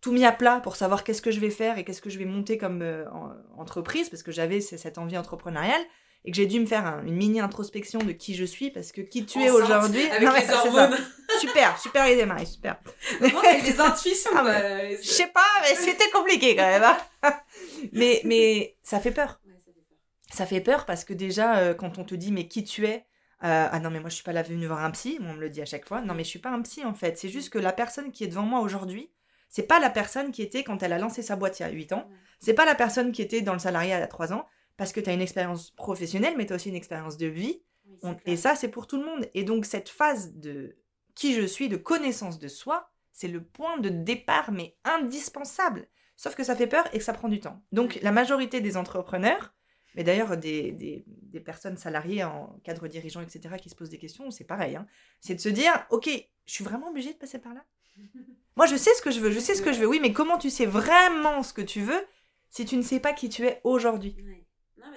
tout 0.00 0.10
mis 0.10 0.24
à 0.24 0.32
plat 0.32 0.58
pour 0.58 0.74
savoir 0.74 1.04
qu'est-ce 1.04 1.22
que 1.22 1.30
je 1.30 1.38
vais 1.38 1.48
faire 1.48 1.78
et 1.78 1.84
qu'est-ce 1.84 2.02
que 2.02 2.10
je 2.10 2.18
vais 2.18 2.24
monter 2.24 2.58
comme 2.58 2.84
entreprise, 3.56 4.08
parce 4.08 4.24
que 4.24 4.32
j'avais 4.32 4.60
cette 4.60 4.98
envie 4.98 5.16
entrepreneuriale 5.16 5.80
et 6.24 6.30
que 6.30 6.36
j'ai 6.36 6.46
dû 6.46 6.60
me 6.60 6.66
faire 6.66 7.00
une 7.04 7.16
mini 7.16 7.40
introspection 7.40 7.98
de 7.98 8.12
qui 8.12 8.34
je 8.34 8.44
suis 8.44 8.70
parce 8.70 8.92
que 8.92 9.00
qui 9.00 9.26
tu 9.26 9.40
es 9.40 9.50
aujourd'hui 9.50 10.02
super 11.40 11.78
super 11.78 12.08
idée 12.08 12.26
Marie 12.26 12.46
super. 12.46 12.78
Des 13.20 13.80
intuitions 13.80 14.30
ah, 14.34 14.44
je 15.00 15.06
sais 15.06 15.28
pas 15.28 15.40
mais 15.62 15.74
c'était 15.74 16.10
compliqué 16.10 16.54
quand 16.54 16.66
même 16.66 16.84
hein. 16.84 16.96
mais 17.92 18.20
mais 18.24 18.76
ça 18.82 19.00
fait 19.00 19.10
peur. 19.10 19.40
Ça 20.32 20.46
fait 20.46 20.60
peur. 20.60 20.86
Parce 20.86 21.04
que 21.04 21.12
déjà 21.12 21.58
euh, 21.58 21.74
quand 21.74 21.98
on 21.98 22.04
te 22.04 22.14
dit 22.14 22.32
mais 22.32 22.48
qui 22.48 22.64
tu 22.64 22.86
es 22.86 23.06
euh, 23.44 23.68
ah 23.70 23.80
non 23.80 23.90
mais 23.90 23.98
moi 23.98 24.08
je 24.08 24.14
suis 24.14 24.24
pas 24.24 24.32
là 24.32 24.42
venue 24.42 24.66
voir 24.66 24.84
un 24.84 24.90
psy 24.92 25.18
on 25.20 25.34
me 25.34 25.40
le 25.40 25.50
dit 25.50 25.60
à 25.60 25.66
chaque 25.66 25.86
fois. 25.86 26.00
Non 26.00 26.14
mais 26.14 26.24
je 26.24 26.28
suis 26.28 26.38
pas 26.38 26.50
un 26.50 26.62
psy 26.62 26.84
en 26.84 26.94
fait. 26.94 27.18
C'est 27.18 27.28
juste 27.28 27.50
que 27.50 27.58
la 27.58 27.72
personne 27.72 28.12
qui 28.12 28.24
est 28.24 28.28
devant 28.28 28.42
moi 28.42 28.60
aujourd'hui 28.60 29.10
c'est 29.48 29.64
pas 29.64 29.80
la 29.80 29.90
personne 29.90 30.30
qui 30.32 30.40
était 30.40 30.64
quand 30.64 30.82
elle 30.82 30.94
a 30.94 30.98
lancé 30.98 31.20
sa 31.20 31.36
boîte 31.36 31.60
il 31.60 31.64
y 31.64 31.66
a 31.66 31.70
8 31.70 31.92
ans. 31.92 32.08
C'est 32.40 32.54
pas 32.54 32.64
la 32.64 32.74
personne 32.74 33.12
qui 33.12 33.20
était 33.20 33.42
dans 33.42 33.52
le 33.52 33.58
salariat 33.58 33.98
il 33.98 34.00
y 34.00 34.02
a 34.02 34.06
3 34.06 34.32
ans 34.32 34.46
parce 34.76 34.92
que 34.92 35.00
tu 35.00 35.10
as 35.10 35.12
une 35.12 35.20
expérience 35.20 35.70
professionnelle, 35.70 36.34
mais 36.36 36.46
tu 36.46 36.52
as 36.52 36.56
aussi 36.56 36.68
une 36.68 36.74
expérience 36.74 37.16
de 37.16 37.26
vie. 37.26 37.62
et 38.26 38.36
ça, 38.36 38.54
c'est 38.54 38.68
pour 38.68 38.86
tout 38.86 38.98
le 38.98 39.04
monde. 39.04 39.28
Et 39.34 39.44
donc, 39.44 39.64
cette 39.64 39.88
phase 39.88 40.34
de 40.34 40.76
qui 41.14 41.34
je 41.34 41.46
suis, 41.46 41.68
de 41.68 41.76
connaissance 41.76 42.38
de 42.38 42.48
soi, 42.48 42.90
c'est 43.12 43.28
le 43.28 43.42
point 43.42 43.78
de 43.78 43.90
départ, 43.90 44.50
mais 44.50 44.76
indispensable. 44.84 45.88
Sauf 46.16 46.34
que 46.34 46.44
ça 46.44 46.56
fait 46.56 46.66
peur 46.66 46.88
et 46.92 46.98
que 46.98 47.04
ça 47.04 47.12
prend 47.12 47.28
du 47.28 47.40
temps. 47.40 47.62
Donc, 47.72 47.98
la 48.02 48.12
majorité 48.12 48.60
des 48.60 48.76
entrepreneurs, 48.76 49.54
mais 49.94 50.04
d'ailleurs 50.04 50.36
des, 50.36 50.72
des, 50.72 51.40
personnes 51.40 51.76
salariées 51.76 52.24
en 52.24 52.58
cadre 52.64 52.88
dirigeant, 52.88 53.20
etc., 53.20 53.56
qui 53.60 53.68
se 53.68 53.74
posent 53.74 53.90
des 53.90 53.98
questions, 53.98 54.30
c'est 54.30 54.44
pareil. 54.44 54.76
Hein. 54.76 54.86
c'est 55.20 55.34
de 55.34 55.40
se 55.40 55.48
dire, 55.48 55.72
OK, 55.90 56.08
je 56.46 56.52
suis 56.52 56.64
vraiment 56.64 56.88
obligée 56.88 57.12
de 57.12 57.18
passer 57.18 57.38
par 57.38 57.54
là? 57.54 57.64
Moi, 58.56 58.66
je 58.66 58.76
sais 58.76 58.94
ce 58.94 59.02
que 59.02 59.10
je 59.10 59.20
veux, 59.20 59.30
je 59.30 59.40
sais 59.40 59.54
ce 59.54 59.62
que 59.62 59.72
je 59.72 59.80
veux. 59.80 59.86
Oui, 59.86 59.98
mais 60.00 60.12
comment 60.12 60.38
tu 60.38 60.50
sais 60.50 60.66
vraiment 60.66 61.42
ce 61.42 61.52
que 61.52 61.62
tu 61.62 61.80
veux 61.80 62.06
si 62.50 62.64
tu 62.66 62.76
ne 62.76 62.82
sais 62.82 63.00
pas 63.00 63.12
qui 63.12 63.28
tu 63.28 63.46
es 63.46 63.60
aujourd'hui? 63.64 64.14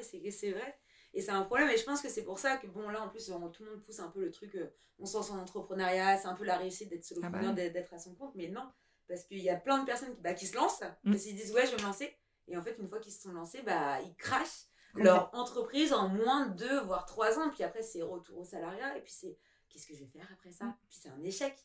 C'est 0.06 0.52
vrai. 0.52 0.80
Et 1.14 1.22
c'est 1.22 1.32
un 1.32 1.44
problème. 1.44 1.70
Et 1.70 1.78
je 1.78 1.84
pense 1.84 2.02
que 2.02 2.10
c'est 2.10 2.24
pour 2.24 2.40
ça 2.40 2.58
que, 2.58 2.68
bon, 2.68 2.90
là, 2.90 3.02
en 3.02 3.10
plus, 3.10 3.26
tout 3.26 3.64
le 3.64 3.72
monde 3.72 3.84
pousse 3.84 4.00
un 4.00 4.10
peu 4.10 4.22
le 4.22 4.32
truc, 4.32 4.56
euh, 4.56 4.68
on 5.00 5.06
sent 5.06 5.24
son 5.24 5.40
entrepreneuriat, 5.40 6.18
c'est 6.18 6.28
un 6.28 6.36
peu 6.36 6.44
la 6.44 6.58
réussite 6.58 6.90
d'être 6.90 7.04
solopreneur, 7.04 7.52
ah 7.52 7.54
bah 7.54 7.70
d'être 7.70 7.94
à 7.94 8.00
son 8.00 8.14
compte. 8.16 8.36
Mais 8.36 8.50
non, 8.50 8.70
parce 9.08 9.24
qu'il 9.24 9.40
y 9.40 9.50
a 9.50 9.56
plein 9.56 9.80
de 9.80 9.86
personnes 9.86 10.14
qui, 10.14 10.22
bah, 10.22 10.34
qui 10.34 10.46
se 10.46 10.56
lancent, 10.56 10.82
mmh. 10.82 11.12
parce 11.12 11.24
qu'ils 11.24 11.36
disent, 11.36 11.54
ouais, 11.54 11.66
je 11.66 11.72
vais 11.72 11.78
me 11.78 11.88
lancer. 11.88 12.16
Et 12.48 12.58
en 12.58 12.62
fait, 12.62 12.78
une 12.80 12.88
fois 12.88 13.00
qu'ils 13.00 13.14
se 13.14 13.22
sont 13.22 13.32
lancés, 13.32 13.62
bah, 13.62 14.02
ils 14.02 14.16
crachent 14.16 14.66
leur 14.96 15.30
entreprise 15.34 15.92
en 15.94 16.08
moins 16.08 16.48
de 16.48 16.56
deux, 16.56 16.82
voire 16.82 17.06
trois 17.06 17.38
ans. 17.40 17.50
Puis 17.50 17.64
après, 17.64 17.82
c'est 17.82 18.02
retour 18.02 18.40
au 18.40 18.46
salariat. 18.46 18.98
Et 18.98 19.02
puis 19.02 19.12
c'est, 19.12 19.38
qu'est-ce 19.70 19.88
que 19.88 19.94
je 19.94 20.02
vais 20.02 20.10
faire 20.10 20.28
après 20.32 20.52
ça? 20.52 20.66
Mmh. 20.66 20.78
Puis 20.90 21.00
c'est 21.02 21.10
un 21.10 21.24
échec. 21.24 21.58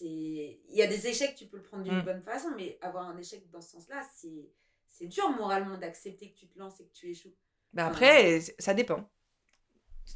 Il 0.00 0.58
y 0.68 0.82
a 0.82 0.86
des 0.86 1.06
échecs, 1.06 1.34
tu 1.36 1.46
peux 1.46 1.56
le 1.56 1.62
prendre 1.62 1.82
d'une 1.82 2.00
mmh. 2.00 2.04
bonne 2.04 2.22
façon, 2.22 2.50
mais 2.54 2.78
avoir 2.82 3.08
un 3.08 3.16
échec 3.16 3.48
dans 3.50 3.62
ce 3.62 3.70
sens-là, 3.70 4.02
c'est 4.14 5.06
dur 5.06 5.30
moralement 5.30 5.78
d'accepter 5.78 6.32
que 6.32 6.38
tu 6.38 6.48
te 6.48 6.58
lances 6.58 6.80
et 6.80 6.86
que 6.86 6.92
tu 6.92 7.10
échoues. 7.10 7.34
Bah 7.72 7.86
après, 7.86 8.40
ça 8.58 8.74
dépend. 8.74 9.08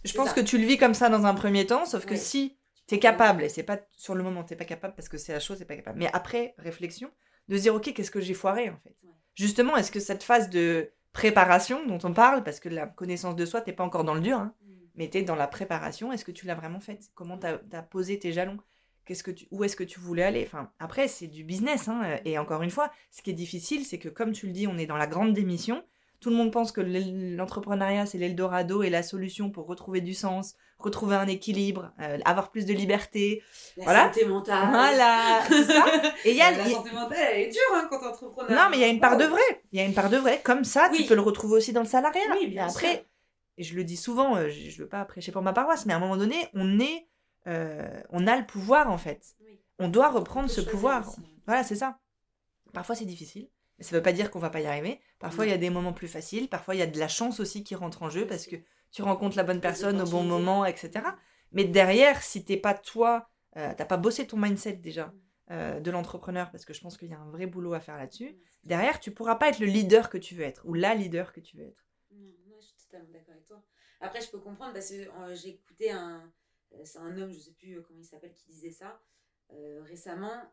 Je 0.05 0.13
pense 0.13 0.33
que 0.33 0.41
tu 0.41 0.59
le 0.59 0.67
vis 0.67 0.79
comme 0.79 0.95
ça 0.95 1.09
dans 1.09 1.27
un 1.27 1.35
premier 1.35 1.67
temps, 1.67 1.85
sauf 1.85 2.07
que 2.07 2.17
si 2.17 2.57
tu 2.87 2.95
es 2.95 2.99
capable, 2.99 3.45
et 3.45 3.49
c'est 3.49 3.63
pas 3.63 3.79
sur 3.93 4.15
le 4.15 4.23
moment, 4.23 4.45
tu 4.45 4.57
pas 4.57 4.65
capable 4.65 4.95
parce 4.95 5.09
que 5.09 5.19
c'est 5.19 5.33
la 5.33 5.41
chose, 5.41 5.59
c'est 5.59 5.65
pas 5.65 5.77
capable. 5.77 5.99
Mais 5.99 6.09
après 6.13 6.55
réflexion, 6.59 7.11
de 7.49 7.57
se 7.57 7.63
dire, 7.63 7.75
ok, 7.75 7.93
qu'est-ce 7.93 8.11
que 8.11 8.21
j'ai 8.21 8.35
foiré 8.35 8.71
en 8.71 8.79
fait? 8.79 8.97
Justement, 9.35 9.77
est-ce 9.77 9.91
que 9.91 10.01
cette 10.01 10.23
phase 10.23 10.51
de 10.51 10.93
préparation 11.13 11.87
dont 11.87 11.99
on 12.05 12.13
parle, 12.13 12.43
parce 12.43 12.61
que 12.61 12.69
la 12.69 12.87
connaissance 12.87 13.37
de 13.37 13.45
soi, 13.45 13.61
t'es 13.61 13.73
pas 13.73 13.85
encore 13.85 14.05
dans 14.05 14.15
le 14.15 14.21
dur, 14.21 14.39
hein, 14.39 14.55
mm. 14.63 14.73
mais 14.95 15.11
tu 15.11 15.19
es 15.19 15.23
dans 15.23 15.35
la 15.35 15.47
préparation, 15.47 16.13
est-ce 16.13 16.25
que 16.25 16.33
tu 16.33 16.47
l'as 16.47 16.55
vraiment 16.55 16.81
faite? 16.81 17.11
Comment 17.15 17.39
tu 17.39 17.47
as, 17.47 17.83
posé 17.83 18.19
tes 18.19 18.33
jalons? 18.33 18.59
Qu'est-ce 19.05 19.23
que 19.23 19.31
tu, 19.31 19.47
où 19.51 19.65
est-ce 19.65 19.77
que 19.77 19.85
tu 19.85 19.99
voulais 19.99 20.23
aller? 20.23 20.45
Enfin, 20.47 20.71
Après, 20.79 21.09
c'est 21.09 21.27
du 21.27 21.43
business. 21.43 21.89
Hein, 21.89 22.21
et 22.25 22.39
encore 22.39 22.63
une 22.63 22.71
fois, 22.71 22.93
ce 23.11 23.23
qui 23.23 23.31
est 23.31 23.35
difficile, 23.35 23.85
c'est 23.85 23.99
que 23.99 24.09
comme 24.09 24.33
tu 24.33 24.47
le 24.47 24.53
dis, 24.53 24.67
on 24.67 24.79
est 24.79 24.87
dans 24.87 24.97
la 24.97 25.09
grande 25.09 25.33
démission 25.33 25.83
tout 26.21 26.31
le 26.31 26.37
monde 26.37 26.53
pense 26.53 26.71
que 26.71 26.81
l'entrepreneuriat, 26.81 28.07
c'est 28.07 28.19
l'Eldorado 28.19 28.83
et 28.83 28.91
la 28.91 29.03
solution 29.03 29.51
pour 29.51 29.67
retrouver 29.67 30.01
du 30.01 30.13
sens, 30.13 30.55
retrouver 30.79 31.17
un 31.17 31.27
équilibre, 31.27 31.93
euh, 32.01 32.19
avoir 32.25 32.51
plus 32.51 32.67
de 32.67 32.75
liberté. 32.75 33.43
La 33.79 33.85
voilà. 33.85 34.05
santé 34.05 34.27
mentale. 34.27 34.69
Voilà, 34.71 35.41
ça. 35.49 36.13
Et 36.25 36.35
y 36.35 36.43
a, 36.43 36.51
la 36.51 36.69
santé 36.69 36.91
mentale, 36.93 37.19
elle 37.33 37.41
est 37.41 37.49
dure 37.49 37.61
hein, 37.75 37.89
quand 37.91 38.07
entrepreneur. 38.07 38.51
Non, 38.51 38.69
mais 38.71 38.77
il 38.77 38.81
y 38.81 38.85
a 38.85 38.89
une 38.89 39.01
part 39.01 39.17
de 39.17 39.25
vrai. 39.25 39.41
Il 39.73 39.79
y 39.79 39.83
a 39.83 39.87
une 39.87 39.95
part 39.95 40.11
de 40.11 40.19
vrai. 40.19 40.41
Comme 40.45 40.65
ça, 40.65 40.91
tu 40.95 41.05
peux 41.05 41.15
le 41.15 41.23
retrouver 41.23 41.57
aussi 41.57 41.73
dans 41.73 41.81
le 41.81 41.87
salariat. 41.87 42.21
Oui, 42.39 42.49
bien 42.49 42.69
Après, 42.69 43.07
et 43.61 43.63
je 43.63 43.75
le 43.75 43.85
dis 43.85 43.99
souvent, 43.99 44.37
euh, 44.37 44.49
je 44.49 44.75
ne 44.75 44.83
veux 44.83 44.89
pas 44.89 45.05
prêcher 45.05 45.33
pour 45.33 45.43
ma 45.43 45.53
paroisse, 45.53 45.85
mais 45.85 45.93
à 45.93 45.97
un 45.97 46.01
moment 46.01 46.17
donné, 46.17 46.49
on 46.55 46.81
est, 46.81 47.07
euh, 47.47 48.01
on 48.11 48.27
a 48.27 48.37
le 48.37 48.47
pouvoir 48.47 48.91
en 48.91 48.97
fait. 48.97 49.37
On 49.79 49.89
doit 49.89 50.09
reprendre 50.09 50.49
ce 50.49 50.63
pouvoir. 50.63 51.15
Voilà, 51.47 51.63
c'est 51.63 51.77
ça. 51.77 51.99
Parfois 52.73 52.95
c'est 52.95 53.05
difficile, 53.05 53.49
mais 53.81 53.85
ça 53.85 53.97
ne 53.97 53.99
veut 53.99 54.03
pas 54.03 54.13
dire 54.13 54.31
qu'on 54.31 54.39
va 54.39 54.51
pas 54.51 54.61
y 54.61 54.67
arriver. 54.67 55.01
Parfois 55.19 55.47
il 55.47 55.51
y 55.51 55.55
a 55.55 55.59
des 55.59 55.71
moments 55.71 55.95
plus 55.95 56.07
faciles, 56.07 56.49
parfois 56.49 56.75
il 56.75 56.79
y 56.79 56.83
a 56.83 56.87
de 56.87 56.99
la 56.99 57.09
chance 57.09 57.41
aussi 57.41 57.65
qui 57.65 57.75
rentre 57.75 58.03
en 58.03 58.11
jeu 58.11 58.27
parce 58.27 58.47
que 58.47 58.57
tu 58.93 59.03
rencontres 59.03 59.37
la 59.37 59.43
bonne 59.43 59.61
personne 59.61 60.01
au 60.01 60.05
bon 60.05 60.23
moment, 60.23 60.67
etc. 60.67 61.05
Mais 61.53 61.65
derrière, 61.65 62.23
si 62.23 62.45
t'es 62.45 62.59
pas 62.59 62.75
toi, 62.75 63.29
euh, 63.57 63.73
t'as 63.77 63.85
pas 63.85 63.97
bossé 63.97 64.27
ton 64.27 64.37
mindset 64.37 64.75
déjà 64.75 65.07
mm. 65.07 65.21
euh, 65.53 65.81
de 65.81 65.91
l'entrepreneur, 65.91 66.51
parce 66.51 66.65
que 66.65 66.75
je 66.75 66.81
pense 66.81 66.97
qu'il 66.97 67.09
y 67.09 67.15
a 67.15 67.19
un 67.19 67.31
vrai 67.31 67.47
boulot 67.47 67.73
à 67.73 67.81
faire 67.81 67.97
là-dessus, 67.97 68.37
derrière, 68.65 69.01
tu 69.01 69.11
pourras 69.11 69.37
pas 69.37 69.49
être 69.49 69.59
le 69.61 69.67
leader 69.67 70.11
que 70.11 70.19
tu 70.19 70.35
veux 70.35 70.45
être, 70.45 70.63
ou 70.67 70.75
la 70.75 70.95
leader 70.95 71.33
que 71.33 71.41
tu 71.41 71.57
veux 71.57 71.65
être. 71.65 71.85
Non, 72.13 72.57
je 72.61 72.67
suis 72.67 72.77
totalement 72.77 73.11
d'accord 73.13 73.33
avec 73.33 73.47
toi. 73.47 73.63
Après, 74.01 74.21
je 74.21 74.31
peux 74.31 74.39
comprendre, 74.39 74.73
parce 74.73 74.91
que 74.91 75.09
euh, 75.09 75.35
j'ai 75.35 75.51
écouté 75.51 75.91
un... 75.91 76.31
C'est 76.85 76.99
un 76.99 77.19
homme, 77.19 77.33
je 77.33 77.39
sais 77.39 77.51
plus 77.51 77.83
comment 77.83 77.99
il 77.99 78.05
s'appelle, 78.05 78.33
qui 78.33 78.47
disait 78.47 78.71
ça 78.71 79.01
récemment. 79.83 80.45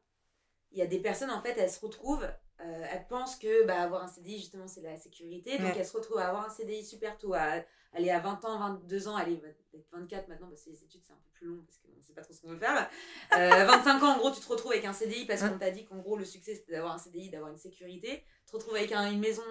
Il 0.71 0.79
y 0.79 0.81
a 0.81 0.87
des 0.87 0.99
personnes, 0.99 1.31
en 1.31 1.41
fait, 1.41 1.57
elles 1.57 1.71
se 1.71 1.79
retrouvent 1.79 2.27
elles 2.59 3.05
pensent 3.07 3.35
que 3.35 3.65
bah, 3.65 3.81
avoir 3.81 4.03
un 4.03 4.07
CDI, 4.07 4.39
justement, 4.39 4.67
c'est 4.67 4.81
la 4.81 4.97
sécurité. 4.97 5.57
Donc, 5.57 5.73
elles 5.77 5.85
se 5.85 5.95
retrouvent 5.95 6.19
à 6.19 6.27
avoir 6.27 6.45
un 6.45 6.49
CDI 6.49 6.83
super 6.83 7.17
tôt, 7.17 7.33
à 7.33 7.63
aller 7.93 8.09
à 8.09 8.19
20 8.19 8.45
ans, 8.45 8.59
22 8.59 9.07
ans, 9.07 9.15
aller 9.15 9.33
être 9.73 9.85
24 9.91 10.27
maintenant, 10.27 10.47
parce 10.47 10.63
que 10.63 10.71
les 10.71 10.83
études, 10.83 11.01
c'est 11.03 11.13
un 11.13 11.17
peu 11.17 11.29
plus 11.33 11.47
long, 11.47 11.63
parce 11.65 11.77
qu'on 11.79 11.95
ne 11.95 12.01
sait 12.01 12.13
pas 12.13 12.21
trop 12.21 12.33
ce 12.33 12.41
qu'on 12.41 12.49
veut 12.49 12.57
faire. 12.57 12.89
25 13.31 14.03
ans, 14.03 14.15
en 14.15 14.17
gros, 14.17 14.31
tu 14.31 14.41
te 14.41 14.47
retrouves 14.47 14.71
avec 14.71 14.85
un 14.85 14.93
CDI, 14.93 15.25
parce 15.25 15.41
qu'on 15.41 15.57
t'a 15.57 15.71
dit 15.71 15.85
qu'en 15.85 15.97
gros, 15.97 16.17
le 16.17 16.25
succès, 16.25 16.55
c'était 16.55 16.73
d'avoir 16.73 16.93
un 16.93 16.97
CDI, 16.97 17.29
d'avoir 17.29 17.51
une 17.51 17.57
sécurité. 17.57 18.23
Tu 18.45 18.51
te 18.51 18.57
retrouves 18.57 18.75
avec 18.75 18.91
une 18.91 19.19
maison 19.19 19.43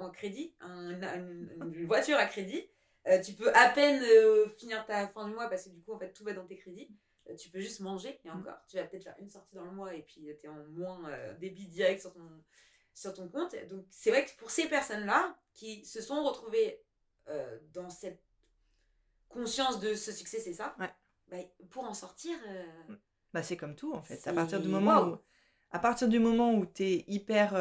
en 0.00 0.10
crédit, 0.10 0.54
une, 0.60 1.86
voiture 1.86 2.18
à 2.18 2.26
crédit. 2.26 2.68
tu 3.24 3.32
peux 3.34 3.54
à 3.54 3.70
peine 3.70 4.02
finir 4.58 4.84
ta 4.86 5.08
fin 5.08 5.26
du 5.26 5.34
mois, 5.34 5.48
parce 5.48 5.64
que 5.64 5.70
du 5.70 5.80
coup, 5.80 5.92
en 5.92 5.98
fait, 5.98 6.12
tout 6.12 6.24
va 6.24 6.32
dans 6.32 6.46
tes 6.46 6.56
crédits 6.56 6.90
tu 7.36 7.50
peux 7.50 7.60
juste 7.60 7.80
manger 7.80 8.20
et 8.24 8.28
mm. 8.28 8.38
encore 8.38 8.58
tu 8.68 8.76
vas 8.76 8.84
peut-être 8.84 9.04
faire 9.04 9.16
une 9.18 9.28
sortie 9.28 9.54
dans 9.54 9.64
le 9.64 9.72
mois 9.72 9.94
et 9.94 10.02
puis 10.02 10.28
tu 10.38 10.46
es 10.46 10.48
en 10.48 10.64
moins 10.68 11.08
euh, 11.08 11.34
débit 11.38 11.66
direct 11.66 12.00
sur 12.00 12.12
ton, 12.12 12.28
sur 12.94 13.14
ton 13.14 13.28
compte. 13.28 13.54
Donc 13.68 13.84
c'est 13.90 14.10
vrai 14.10 14.24
que 14.24 14.30
pour 14.38 14.50
ces 14.50 14.68
personnes-là 14.68 15.36
qui 15.54 15.84
se 15.84 16.00
sont 16.00 16.22
retrouvées 16.24 16.82
euh, 17.28 17.58
dans 17.72 17.90
cette 17.90 18.22
conscience 19.28 19.80
de 19.80 19.94
ce 19.94 20.12
succès, 20.12 20.40
c'est 20.40 20.54
ça, 20.54 20.76
bah, 20.78 21.38
pour 21.70 21.84
en 21.84 21.94
sortir... 21.94 22.36
Euh, 22.48 22.64
mm. 22.88 22.98
bah, 23.32 23.42
c'est 23.42 23.56
comme 23.56 23.76
tout 23.76 23.92
en 23.92 24.02
fait. 24.02 24.26
À 24.26 24.32
partir 24.32 24.60
du 24.60 24.68
moment 24.68 25.08
où, 25.08 25.18
à 25.70 25.78
partir 25.78 26.08
du 26.08 26.18
moment 26.18 26.54
où 26.54 26.66
tu 26.66 26.84
es 26.84 27.04
hyper 27.06 27.54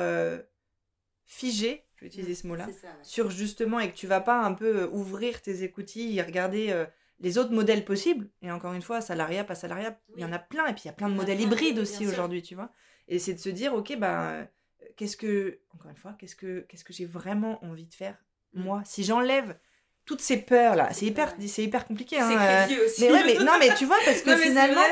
figé, 1.26 1.86
je 1.96 2.02
vais 2.02 2.08
utiliser 2.08 2.32
mm, 2.32 2.36
ce 2.36 2.48
mot-là, 2.48 2.68
sur 3.04 3.30
justement 3.30 3.80
et 3.80 3.92
que 3.92 3.96
tu 3.96 4.08
vas 4.08 4.22
pas 4.22 4.42
un 4.42 4.54
peu 4.54 4.86
ouvrir 4.86 5.42
tes 5.42 5.64
écoutilles 5.64 6.18
et 6.18 6.22
regarder 6.22 6.88
les 7.22 7.38
autres 7.38 7.52
modèles 7.52 7.84
possibles, 7.84 8.30
et 8.42 8.52
encore 8.52 8.74
une 8.74 8.82
fois, 8.82 9.02
salariat, 9.02 9.44
pas 9.44 9.56
salariat, 9.56 10.00
il 10.16 10.22
y 10.22 10.26
en 10.26 10.32
a 10.32 10.40
plein, 10.40 10.66
et 10.68 10.74
puis 10.74 10.84
il 10.86 10.88
y 10.88 10.92
a 10.92 10.94
plein 10.94 11.10
de 11.10 11.16
modèles 11.16 11.42
hybrides 11.42 11.80
aussi 11.80 12.08
aujourd'hui, 12.08 12.42
tu 12.42 12.56
vois. 12.56 12.72
Et 13.08 13.20
c'est 13.20 13.34
de 13.34 13.40
se 13.40 13.50
dire, 13.50 13.74
ok, 13.74 13.98
bah, 13.98 14.48
qu'est-ce 14.96 15.18
que, 15.18 15.60
encore 15.74 15.92
une 15.92 15.98
fois, 15.98 16.16
qu'est-ce 16.18 16.36
que, 16.36 16.66
qu'est-ce 16.70 16.84
que 16.84 16.94
j'ai 16.94 17.06
vraiment 17.06 17.64
envie 17.64 17.88
de 17.88 17.94
faire, 17.94 18.16
mm. 18.54 18.64
moi? 18.64 18.82
Si 18.86 19.04
j'enlève 19.04 19.58
toutes 20.06 20.22
ces 20.22 20.38
peurs-là, 20.38 20.90
c'est 20.94 21.06
hyper, 21.06 21.36
c'est 21.46 21.64
hyper 21.64 21.86
compliqué. 21.86 22.20
Hein, 22.20 22.32
euh, 22.32 22.86
aussi. 22.86 23.10
Mais, 23.10 23.24
mais, 23.24 23.44
non, 23.44 23.54
mais 23.60 23.74
tu 23.76 23.86
vois, 23.86 23.98
parce 24.06 24.22
que 24.24 24.36
finalement, 24.38 24.86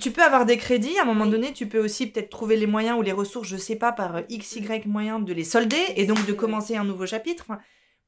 tu 0.00 0.10
peux 0.10 0.22
avoir 0.22 0.46
des 0.46 0.56
crédits, 0.56 0.98
à 0.98 1.02
un 1.02 1.06
moment 1.06 1.26
donné, 1.26 1.52
tu 1.52 1.66
peux 1.66 1.78
aussi 1.78 2.06
peut-être 2.06 2.30
trouver 2.30 2.56
les 2.56 2.66
moyens 2.66 2.98
ou 2.98 3.02
les 3.02 3.12
ressources, 3.12 3.48
je 3.48 3.56
sais 3.56 3.76
pas, 3.76 3.92
par 3.92 4.22
x, 4.28 4.56
y 4.56 4.86
moyens 4.86 5.24
de 5.24 5.32
les 5.32 5.44
solder, 5.44 5.82
et 5.96 6.06
donc 6.06 6.24
de 6.26 6.32
commencer 6.32 6.76
un 6.76 6.84
nouveau 6.84 7.06
chapitre. 7.06 7.48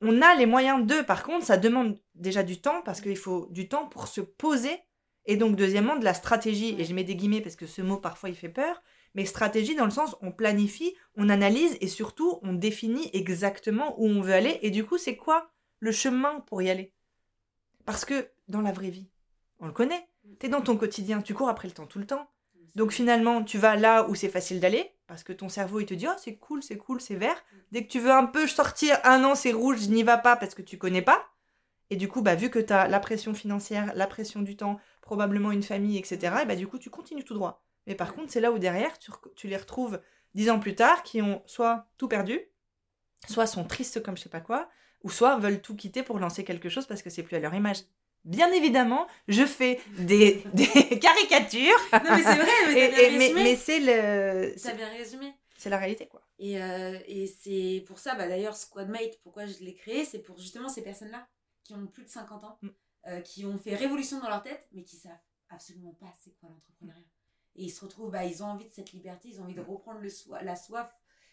On 0.00 0.20
a 0.20 0.34
les 0.34 0.46
moyens 0.46 0.86
de, 0.86 1.00
par 1.00 1.22
contre, 1.22 1.46
ça 1.46 1.56
demande 1.56 1.98
déjà 2.14 2.42
du 2.42 2.60
temps, 2.60 2.82
parce 2.82 3.00
qu'il 3.00 3.16
faut 3.16 3.48
du 3.50 3.68
temps 3.68 3.86
pour 3.86 4.08
se 4.08 4.20
poser, 4.20 4.78
et 5.24 5.36
donc 5.36 5.56
deuxièmement, 5.56 5.96
de 5.96 6.04
la 6.04 6.14
stratégie, 6.14 6.76
et 6.78 6.84
je 6.84 6.94
mets 6.94 7.04
des 7.04 7.16
guillemets 7.16 7.40
parce 7.40 7.56
que 7.56 7.66
ce 7.66 7.82
mot 7.82 7.96
parfois 7.96 8.28
il 8.28 8.36
fait 8.36 8.48
peur, 8.48 8.82
mais 9.14 9.24
stratégie 9.24 9.74
dans 9.74 9.86
le 9.86 9.90
sens 9.90 10.14
on 10.20 10.30
planifie, 10.30 10.94
on 11.16 11.28
analyse, 11.28 11.76
et 11.80 11.88
surtout 11.88 12.38
on 12.42 12.52
définit 12.52 13.10
exactement 13.12 13.98
où 13.98 14.06
on 14.06 14.20
veut 14.20 14.34
aller, 14.34 14.58
et 14.62 14.70
du 14.70 14.84
coup 14.84 14.98
c'est 14.98 15.16
quoi 15.16 15.50
le 15.80 15.92
chemin 15.92 16.40
pour 16.40 16.62
y 16.62 16.70
aller? 16.70 16.92
Parce 17.86 18.04
que 18.04 18.28
dans 18.48 18.60
la 18.60 18.72
vraie 18.72 18.90
vie, 18.90 19.08
on 19.58 19.66
le 19.66 19.72
connaît, 19.72 20.06
tu 20.38 20.46
es 20.46 20.48
dans 20.48 20.60
ton 20.60 20.76
quotidien, 20.76 21.22
tu 21.22 21.34
cours 21.34 21.48
après 21.48 21.68
le 21.68 21.74
temps 21.74 21.86
tout 21.86 21.98
le 21.98 22.06
temps, 22.06 22.28
donc 22.76 22.92
finalement, 22.92 23.42
tu 23.42 23.56
vas 23.56 23.74
là 23.74 24.06
où 24.06 24.14
c'est 24.14 24.28
facile 24.28 24.60
d'aller, 24.60 24.92
parce 25.06 25.24
que 25.24 25.32
ton 25.32 25.48
cerveau, 25.48 25.80
il 25.80 25.86
te 25.86 25.94
dit, 25.94 26.06
oh, 26.06 26.14
c'est 26.18 26.36
cool, 26.36 26.62
c'est 26.62 26.76
cool, 26.76 27.00
c'est 27.00 27.14
vert. 27.14 27.42
Dès 27.72 27.82
que 27.82 27.90
tu 27.90 27.98
veux 27.98 28.10
un 28.10 28.26
peu 28.26 28.46
sortir, 28.46 28.98
ah 29.02 29.16
non, 29.16 29.34
c'est 29.34 29.52
rouge, 29.52 29.84
je 29.84 29.88
n'y 29.88 30.02
va 30.02 30.18
pas 30.18 30.36
parce 30.36 30.54
que 30.54 30.60
tu 30.60 30.76
connais 30.76 31.00
pas. 31.00 31.26
Et 31.88 31.96
du 31.96 32.06
coup, 32.06 32.20
bah, 32.20 32.34
vu 32.34 32.50
que 32.50 32.58
tu 32.58 32.74
as 32.74 32.86
la 32.86 33.00
pression 33.00 33.32
financière, 33.32 33.92
la 33.94 34.06
pression 34.06 34.42
du 34.42 34.56
temps, 34.56 34.78
probablement 35.00 35.52
une 35.52 35.62
famille, 35.62 35.96
etc., 35.96 36.36
et 36.42 36.44
bah, 36.44 36.54
du 36.54 36.66
coup, 36.66 36.78
tu 36.78 36.90
continues 36.90 37.24
tout 37.24 37.32
droit. 37.32 37.64
Mais 37.86 37.94
par 37.94 38.14
contre, 38.14 38.30
c'est 38.30 38.40
là 38.40 38.52
où 38.52 38.58
derrière, 38.58 38.98
tu, 38.98 39.10
tu, 39.36 39.48
les 39.48 39.56
retrouves 39.56 39.98
dix 40.34 40.50
ans 40.50 40.58
plus 40.58 40.74
tard, 40.74 41.02
qui 41.02 41.22
ont 41.22 41.42
soit 41.46 41.88
tout 41.96 42.08
perdu, 42.08 42.40
soit 43.26 43.46
sont 43.46 43.64
tristes 43.64 44.02
comme 44.02 44.18
je 44.18 44.24
sais 44.24 44.28
pas 44.28 44.40
quoi, 44.40 44.68
ou 45.02 45.08
soit 45.08 45.38
veulent 45.38 45.62
tout 45.62 45.76
quitter 45.76 46.02
pour 46.02 46.18
lancer 46.18 46.44
quelque 46.44 46.68
chose 46.68 46.86
parce 46.86 47.00
que 47.00 47.08
c'est 47.08 47.22
plus 47.22 47.36
à 47.36 47.40
leur 47.40 47.54
image. 47.54 47.84
Bien 48.26 48.50
évidemment, 48.52 49.06
je 49.28 49.46
fais 49.46 49.80
des, 49.98 50.42
caricatures. 51.00 51.78
Non, 51.92 52.16
mais 52.16 52.22
c'est 52.22 52.34
vrai, 52.34 52.74
mais, 52.74 52.88
bien 52.88 53.18
mais, 53.18 53.32
mais 53.34 53.56
c'est 53.56 53.78
le. 53.78 54.54
T'as 54.60 54.74
bien 54.74 54.88
résumé. 54.88 55.32
C'est 55.56 55.70
la 55.70 55.78
réalité, 55.78 56.06
quoi. 56.08 56.22
Et, 56.38 56.60
euh, 56.60 56.98
et 57.06 57.26
c'est 57.28 57.84
pour 57.86 57.98
ça, 57.98 58.14
bah, 58.16 58.28
d'ailleurs, 58.28 58.56
Squadmate, 58.56 59.18
pourquoi 59.22 59.46
je 59.46 59.58
l'ai 59.60 59.74
créé, 59.74 60.04
c'est 60.04 60.18
pour 60.18 60.38
justement 60.38 60.68
ces 60.68 60.82
personnes-là 60.82 61.26
qui 61.62 61.74
ont 61.74 61.86
plus 61.86 62.04
de 62.04 62.08
50 62.08 62.44
ans, 62.44 62.58
mm. 62.62 62.68
euh, 63.06 63.20
qui 63.20 63.46
ont 63.46 63.56
fait 63.58 63.74
révolution 63.74 64.20
dans 64.20 64.28
leur 64.28 64.42
tête, 64.42 64.66
mais 64.72 64.82
qui 64.82 64.96
savent 64.96 65.12
absolument 65.48 65.94
pas 65.94 66.12
c'est 66.22 66.34
quoi 66.38 66.48
l'entrepreneuriat. 66.48 67.06
Et 67.54 67.64
ils 67.64 67.70
se 67.70 67.84
retrouvent, 67.84 68.10
bah, 68.10 68.24
ils 68.24 68.42
ont 68.42 68.46
envie 68.46 68.66
de 68.66 68.72
cette 68.72 68.92
liberté, 68.92 69.28
ils 69.28 69.40
ont 69.40 69.44
envie 69.44 69.54
de 69.54 69.60
reprendre 69.60 70.00
le 70.00 70.10
la 70.42 70.56
soif. 70.56 70.92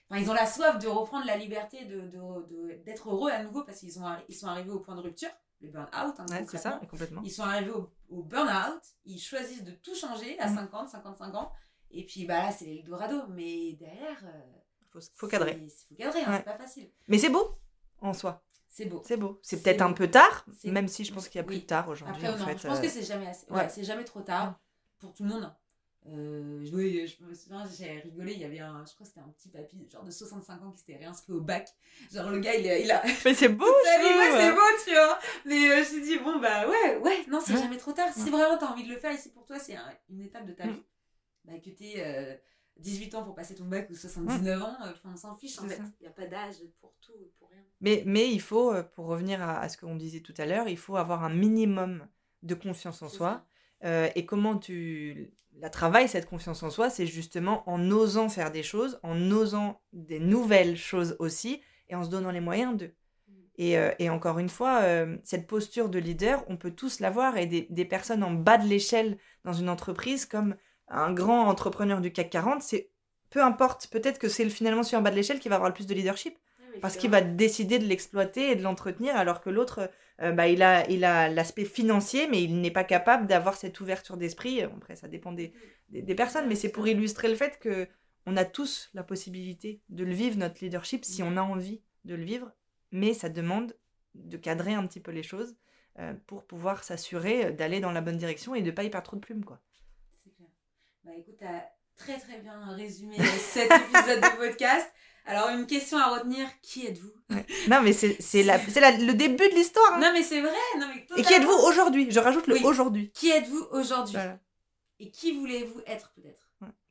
Enfin, 0.10 0.21
ils 0.21 0.29
ont 0.29 0.34
la 0.34 0.45
soif 0.45 0.77
de 0.79 0.88
reprendre 0.88 1.25
la 1.25 1.38
liberté, 1.38 1.86
d'être 1.86 2.47
de, 2.47 2.84
d'être 2.86 3.10
heureux 3.10 3.32
à 3.32 3.43
nouveau 3.43 3.63
parce 3.63 3.79
qu'ils 3.79 3.93
ils 4.29 4.36
sont 4.36 4.47
arrivés 4.47 4.71
au 4.71 4.79
point 4.79 4.95
de 4.95 5.01
rupture 5.01 5.32
le 5.63 5.71
burn-out. 5.71 6.19
Hein, 6.19 6.45
c'est 6.47 6.58
ça, 6.58 6.80
complètement. 6.89 7.21
Ils 7.23 7.32
sont 7.32 7.43
arrivés 7.43 7.71
au, 8.10 8.23
burn-out, 8.23 8.82
ils 9.06 9.19
choisissent 9.19 9.63
de 9.63 9.71
tout 9.71 9.95
changer 9.95 10.38
à 10.39 10.47
50, 10.47 10.86
mm. 10.86 10.89
55 10.89 11.36
ans. 11.36 11.52
Et 11.91 12.06
puis 12.06 12.26
bah 12.26 12.43
là, 12.43 12.52
c'est 12.52 12.65
l'Eldorado. 12.65 13.28
Mais 13.30 13.73
derrière. 13.73 14.17
Il 14.21 14.28
euh, 14.28 14.62
faut, 14.89 14.99
faut 15.15 15.28
cadrer. 15.28 15.67
Faut 15.89 15.95
cadrer, 15.95 16.21
hein, 16.21 16.38
c'est 16.38 16.43
pas 16.43 16.58
facile. 16.58 16.91
Mais 17.08 17.17
c'est 17.17 17.30
beau 17.30 17.58
en 18.02 18.13
soi. 18.13 18.43
C'est 18.67 18.86
beau. 18.86 19.02
C'est 19.06 19.17
beau. 19.17 19.39
C'est 19.43 19.62
peut-être 19.62 19.82
un 19.82 19.93
peu 19.93 20.10
tard, 20.10 20.45
même 20.63 20.88
si 20.88 21.06
je 21.06 21.13
pense 21.13 21.30
qu'il 21.30 21.38
y 21.39 21.43
a 21.43 21.45
plus 21.45 21.63
tard 21.65 21.89
aujourd'hui. 21.89 22.28
En 22.28 22.38
fait, 22.38 22.58
je 22.58 22.67
pense 22.67 22.80
que 22.80 22.88
euh, 22.88 22.89
c'est 22.89 23.04
jamais 23.04 23.28
assez. 23.28 23.45
Ouais, 23.52 23.69
c'est 23.69 23.84
jamais 23.84 24.04
trop 24.04 24.21
tard 24.21 24.60
pour 24.99 25.13
tout 25.13 25.23
le 25.23 25.30
monde. 25.30 25.54
Euh, 26.07 26.65
oui, 26.73 27.07
je 27.07 27.23
me 27.23 27.33
souviens, 27.33 27.63
j'ai 27.77 27.99
rigolé, 27.99 28.33
il 28.33 28.39
y 28.39 28.43
avait 28.43 28.59
un, 28.59 28.83
je 28.85 28.93
crois 28.93 29.05
que 29.05 29.13
c'était 29.13 29.21
un 29.21 29.29
petit 29.29 29.47
papy, 29.47 29.87
genre 29.89 30.03
de 30.03 30.11
65 30.11 30.61
ans 30.61 30.71
qui 30.71 30.79
s'était 30.79 30.97
réinscrit 30.97 31.31
au 31.31 31.39
bac. 31.39 31.69
Genre 32.11 32.29
le 32.29 32.39
gars, 32.39 32.55
il, 32.55 32.65
il 32.65 32.91
a... 32.91 33.01
Mais 33.25 33.33
c'est 33.33 33.47
beau, 33.49 33.65
ouais, 33.65 34.31
c'est 34.31 34.51
beau, 34.51 34.61
tu 34.83 34.91
vois. 34.91 35.19
Mais 35.45 35.69
euh, 35.69 35.75
je 35.75 35.79
me 35.79 35.83
suis 35.83 36.01
dit, 36.01 36.19
bon, 36.19 36.39
bah 36.39 36.67
ouais, 36.67 36.97
ouais, 36.97 37.25
non, 37.29 37.39
c'est 37.39 37.53
jamais 37.53 37.77
trop 37.77 37.93
tard. 37.93 38.11
Si 38.13 38.29
vraiment 38.29 38.57
t'as 38.57 38.71
envie 38.71 38.83
de 38.83 38.89
le 38.89 38.97
faire, 38.97 39.13
ici 39.13 39.29
pour 39.31 39.45
toi, 39.45 39.59
c'est 39.59 39.77
une 40.09 40.21
étape 40.21 40.45
de 40.45 40.53
ta 40.53 40.67
vie. 40.67 40.83
Bah 41.45 41.53
que 41.59 41.69
t'es 41.69 42.41
18 42.77 43.13
euh, 43.13 43.17
ans 43.17 43.23
pour 43.23 43.35
passer 43.35 43.55
ton 43.55 43.65
bac 43.65 43.89
ou 43.89 43.95
79 43.95 44.61
ans, 44.61 44.75
euh, 44.85 44.91
on 45.05 45.15
s'en 45.15 45.35
fiche 45.35 45.59
en 45.59 45.67
fait. 45.67 45.81
Il 45.99 46.03
n'y 46.03 46.07
a 46.07 46.11
pas 46.11 46.25
d'âge 46.25 46.55
pour 46.81 46.93
tout, 47.01 47.11
pour 47.39 47.49
rien. 47.49 47.59
Mais, 47.81 48.03
mais 48.05 48.29
il 48.29 48.41
faut, 48.41 48.73
pour 48.95 49.07
revenir 49.07 49.41
à, 49.41 49.59
à 49.59 49.69
ce 49.69 49.77
qu'on 49.77 49.95
disait 49.95 50.21
tout 50.21 50.33
à 50.37 50.45
l'heure, 50.45 50.67
il 50.67 50.77
faut 50.77 50.95
avoir 50.97 51.23
un 51.23 51.33
minimum 51.33 52.07
de 52.43 52.55
confiance 52.55 53.01
en 53.01 53.09
soi. 53.09 53.45
Et 53.84 54.26
comment 54.26 54.58
tu 54.58 55.34
la 55.60 55.69
travail, 55.69 56.08
cette 56.08 56.28
confiance 56.28 56.63
en 56.63 56.69
soi, 56.69 56.89
c'est 56.89 57.06
justement 57.06 57.67
en 57.69 57.91
osant 57.91 58.30
faire 58.30 58.52
des 58.52 58.63
choses, 58.63 59.00
en 59.04 59.32
osant 59.32 59.82
des 59.93 60.19
nouvelles 60.19 60.78
choses 60.78 61.15
aussi, 61.19 61.62
et 61.89 61.96
en 61.96 62.04
se 62.04 62.10
donnant 62.10 62.32
les 62.32 62.39
moyens 62.39 62.78
d'eux. 62.78 62.93
Mm. 63.28 63.34
Et, 63.58 63.78
euh, 63.78 63.91
et, 64.00 64.10
encore 64.10 64.39
une 64.39 64.50
fois, 64.50 64.82
euh, 64.82 65.17
cette 65.24 65.48
posture 65.48 65.89
de 65.89 66.00
leader, 66.00 66.43
on 66.48 66.58
peut 66.58 66.72
tous 66.72 67.00
l'avoir, 67.00 67.38
et 67.38 67.46
des, 67.46 67.67
des, 67.69 67.86
personnes 67.86 68.24
en 68.24 68.32
bas 68.32 68.58
de 68.58 68.67
l'échelle 68.67 69.17
dans 69.46 69.54
une 69.54 69.69
entreprise, 69.69 70.26
comme 70.26 70.56
un 70.88 71.13
grand 71.13 71.48
entrepreneur 71.48 72.02
du 72.02 72.12
CAC 72.12 72.30
40, 72.30 72.62
c'est 72.62 72.89
peu 73.30 73.41
importe, 73.43 73.88
peut-être 73.88 74.19
que 74.19 74.30
c'est 74.30 74.48
finalement 74.50 74.84
sur 74.84 75.00
en 75.00 75.02
bas 75.02 75.10
de 75.10 75.15
l'échelle 75.15 75.39
qui 75.39 75.50
va 75.50 75.56
avoir 75.56 75.69
le 75.69 75.74
plus 75.74 75.88
de 75.88 75.93
leadership, 75.96 76.38
parce 76.81 76.97
qu'il 76.97 77.09
va 77.09 77.21
décider 77.21 77.79
de 77.79 77.86
l'exploiter 77.86 78.51
et 78.51 78.55
de 78.55 78.63
l'entretenir, 78.63 79.15
alors 79.15 79.41
que 79.41 79.49
l'autre 79.49 79.89
euh, 80.21 80.31
bah, 80.31 80.47
il 80.47 80.62
a 80.62 80.89
il 80.89 81.03
a 81.05 81.29
l'aspect 81.29 81.65
financier, 81.65 82.27
mais 82.27 82.43
il 82.43 82.62
n'est 82.62 82.71
pas 82.71 82.83
capable 82.83 83.27
d'avoir 83.27 83.55
cette 83.55 83.79
ouverture 83.79 84.17
d'esprit. 84.17 84.62
Après, 84.62 84.95
ça 84.95 85.07
dépend 85.07 85.31
des, 85.31 85.53
des, 85.89 86.15
personnes, 86.15 86.47
mais 86.47 86.55
c'est 86.55 86.71
pour 86.71 86.88
illustrer 86.88 87.29
le 87.29 87.36
fait 87.36 87.59
que 87.59 87.88
on 88.25 88.38
a 88.38 88.45
tous 88.45 88.89
la 88.93 89.03
possibilité 89.03 89.81
de 89.89 90.03
le 90.03 90.13
vivre, 90.13 90.38
notre 90.38 90.63
leadership, 90.63 91.03
si 91.03 91.23
on 91.23 91.36
a 91.36 91.41
envie 91.41 91.81
de 92.05 92.15
le 92.15 92.23
vivre, 92.23 92.51
mais 92.91 93.13
ça 93.13 93.29
demande 93.29 93.75
de 94.15 94.38
cadrer 94.38 94.73
un 94.73 94.86
petit 94.86 94.99
peu 94.99 95.12
les 95.12 95.23
choses 95.23 95.55
euh, 95.99 96.13
pour 96.27 96.45
pouvoir 96.45 96.83
s'assurer 96.83 97.51
d'aller 97.51 97.79
dans 97.79 97.91
la 97.91 98.01
bonne 98.01 98.17
direction 98.17 98.55
et 98.55 98.62
de 98.62 98.67
ne 98.67 98.71
pas 98.71 98.83
y 98.83 98.89
perdre 98.89 99.07
trop 99.07 99.17
de 99.17 99.21
plumes. 99.21 99.43
quoi. 99.43 99.59
C'est 100.23 100.36
clair. 100.36 100.49
Bah 101.03 101.12
écoute, 101.17 101.36
tu 101.38 101.45
as 101.45 101.69
très 101.95 102.17
très 102.17 102.39
bien 102.39 102.67
résumé 102.75 103.17
cet 103.39 103.71
épisode 103.71 104.21
de 104.21 104.38
podcast. 104.38 104.91
Alors, 105.25 105.49
une 105.49 105.65
question 105.65 105.97
à 105.97 106.07
retenir 106.17 106.47
qui 106.62 106.86
êtes-vous? 106.86 107.12
Non, 107.69 107.81
mais 107.81 107.93
c'est 107.93 108.17
le 108.19 109.12
début 109.13 109.49
de 109.49 109.55
l'histoire. 109.55 109.93
Hein. 109.93 109.99
Non, 109.99 110.12
mais 110.13 110.23
c'est 110.23 110.41
vrai. 110.41 110.51
Non, 110.79 110.88
mais 110.93 111.05
Et 111.17 111.23
qui 111.23 111.33
êtes-vous 111.33 111.67
aujourd'hui? 111.67 112.07
Je 112.12 112.19
rajoute 112.19 112.47
le 112.47 112.63
aujourd'hui. 112.65 113.12
Qui 113.13 113.29
êtes-vous 113.31 113.67
aujourd'hui? 113.71 114.17
Et 114.99 115.09
qui 115.09 115.31
voulez-vous 115.38 115.81
être 115.88 116.12
peut-être? 116.15 116.39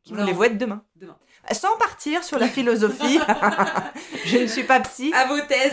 Qui 0.04 0.14
voulez-vous 0.14 0.44
être 0.44 0.58
demain? 0.58 0.84
Demain. 0.96 1.16
Sans 1.52 1.76
partir 1.76 2.24
sur 2.24 2.38
la 2.38 2.48
philosophie, 2.48 3.20
je 4.24 4.38
ne 4.38 4.46
suis 4.46 4.64
pas 4.64 4.80
psy. 4.80 5.12
À 5.14 5.26
vos 5.26 5.40
thèses. 5.40 5.72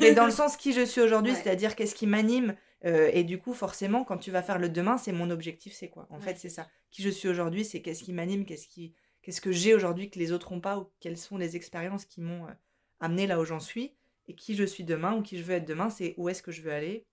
mais 0.00 0.12
dans 0.12 0.24
le 0.24 0.30
sens 0.30 0.56
qui 0.56 0.72
je 0.72 0.84
suis 0.84 1.00
aujourd'hui, 1.00 1.34
c'est-à-dire 1.34 1.76
qu'est-ce 1.76 1.94
qui 1.94 2.06
m'anime. 2.06 2.54
Euh, 2.86 3.10
et 3.12 3.24
du 3.24 3.38
coup, 3.38 3.52
forcément, 3.52 4.04
quand 4.04 4.16
tu 4.16 4.30
vas 4.30 4.42
faire 4.42 4.58
le 4.58 4.70
demain, 4.70 4.96
c'est 4.96 5.12
mon 5.12 5.28
objectif, 5.30 5.74
c'est 5.74 5.88
quoi? 5.88 6.06
En 6.10 6.20
fait, 6.20 6.38
c'est 6.38 6.48
ça. 6.48 6.68
Qui 6.90 7.02
je 7.02 7.10
suis 7.10 7.28
aujourd'hui, 7.28 7.64
c'est 7.64 7.82
qu'est-ce 7.82 8.02
qui 8.02 8.14
m'anime, 8.14 8.46
qu'est-ce 8.46 8.66
qui, 8.68 8.94
qu'est-ce 9.30 9.40
que 9.40 9.52
j'ai 9.52 9.76
aujourd'hui 9.76 10.10
que 10.10 10.18
les 10.18 10.32
autres 10.32 10.52
n'ont 10.52 10.60
pas, 10.60 10.76
ou 10.76 10.90
quelles 10.98 11.16
sont 11.16 11.38
les 11.38 11.54
expériences 11.54 12.04
qui 12.04 12.20
m'ont 12.20 12.48
euh, 12.48 12.52
amené 12.98 13.28
là 13.28 13.38
où 13.38 13.44
j'en 13.44 13.60
suis. 13.60 13.94
Et 14.26 14.34
qui 14.34 14.56
je 14.56 14.64
suis 14.64 14.82
demain, 14.82 15.14
ou 15.14 15.22
qui 15.22 15.38
je 15.38 15.44
veux 15.44 15.54
être 15.54 15.68
demain, 15.68 15.88
c'est 15.88 16.14
où 16.16 16.28
est-ce 16.28 16.42
que 16.42 16.50
je 16.50 16.62
veux 16.62 16.72
aller, 16.72 17.06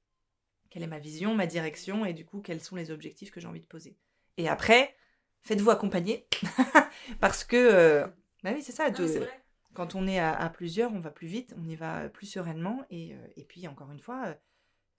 quelle 0.72 0.82
est 0.82 0.88
ma 0.88 0.98
vision, 0.98 1.36
ma 1.36 1.46
direction, 1.46 2.06
et 2.06 2.14
du 2.14 2.26
coup, 2.26 2.42
quels 2.42 2.60
sont 2.60 2.76
les 2.76 2.90
objectifs 2.90 3.30
que 3.30 3.40
j'ai 3.40 3.48
envie 3.48 3.62
de 3.62 3.68
poser. 3.68 3.96
Et 4.38 4.50
après, 4.50 4.96
faites-vous 5.44 5.70
accompagner, 5.70 6.28
parce 7.20 7.44
que, 7.44 7.56
euh, 7.56 8.08
bah 8.44 8.50
oui, 8.56 8.64
c'est 8.64 8.72
ça. 8.72 8.90
quand 9.76 9.94
on 9.94 10.08
est 10.08 10.20
à, 10.20 10.50
plusieurs, 10.50 10.94
on 10.94 11.00
va 11.00 11.12
plus 11.12 11.28
vite, 11.28 11.54
on 11.56 11.68
y 11.68 11.76
va 11.76 12.10
plus 12.10 12.26
sereinement, 12.26 12.84
et, 12.90 13.14
euh, 13.14 13.28
et 13.36 13.44
puis 13.44 13.68
encore 13.68 13.92
une 13.92 14.00
fois, 14.00 14.24
euh, 14.26 14.34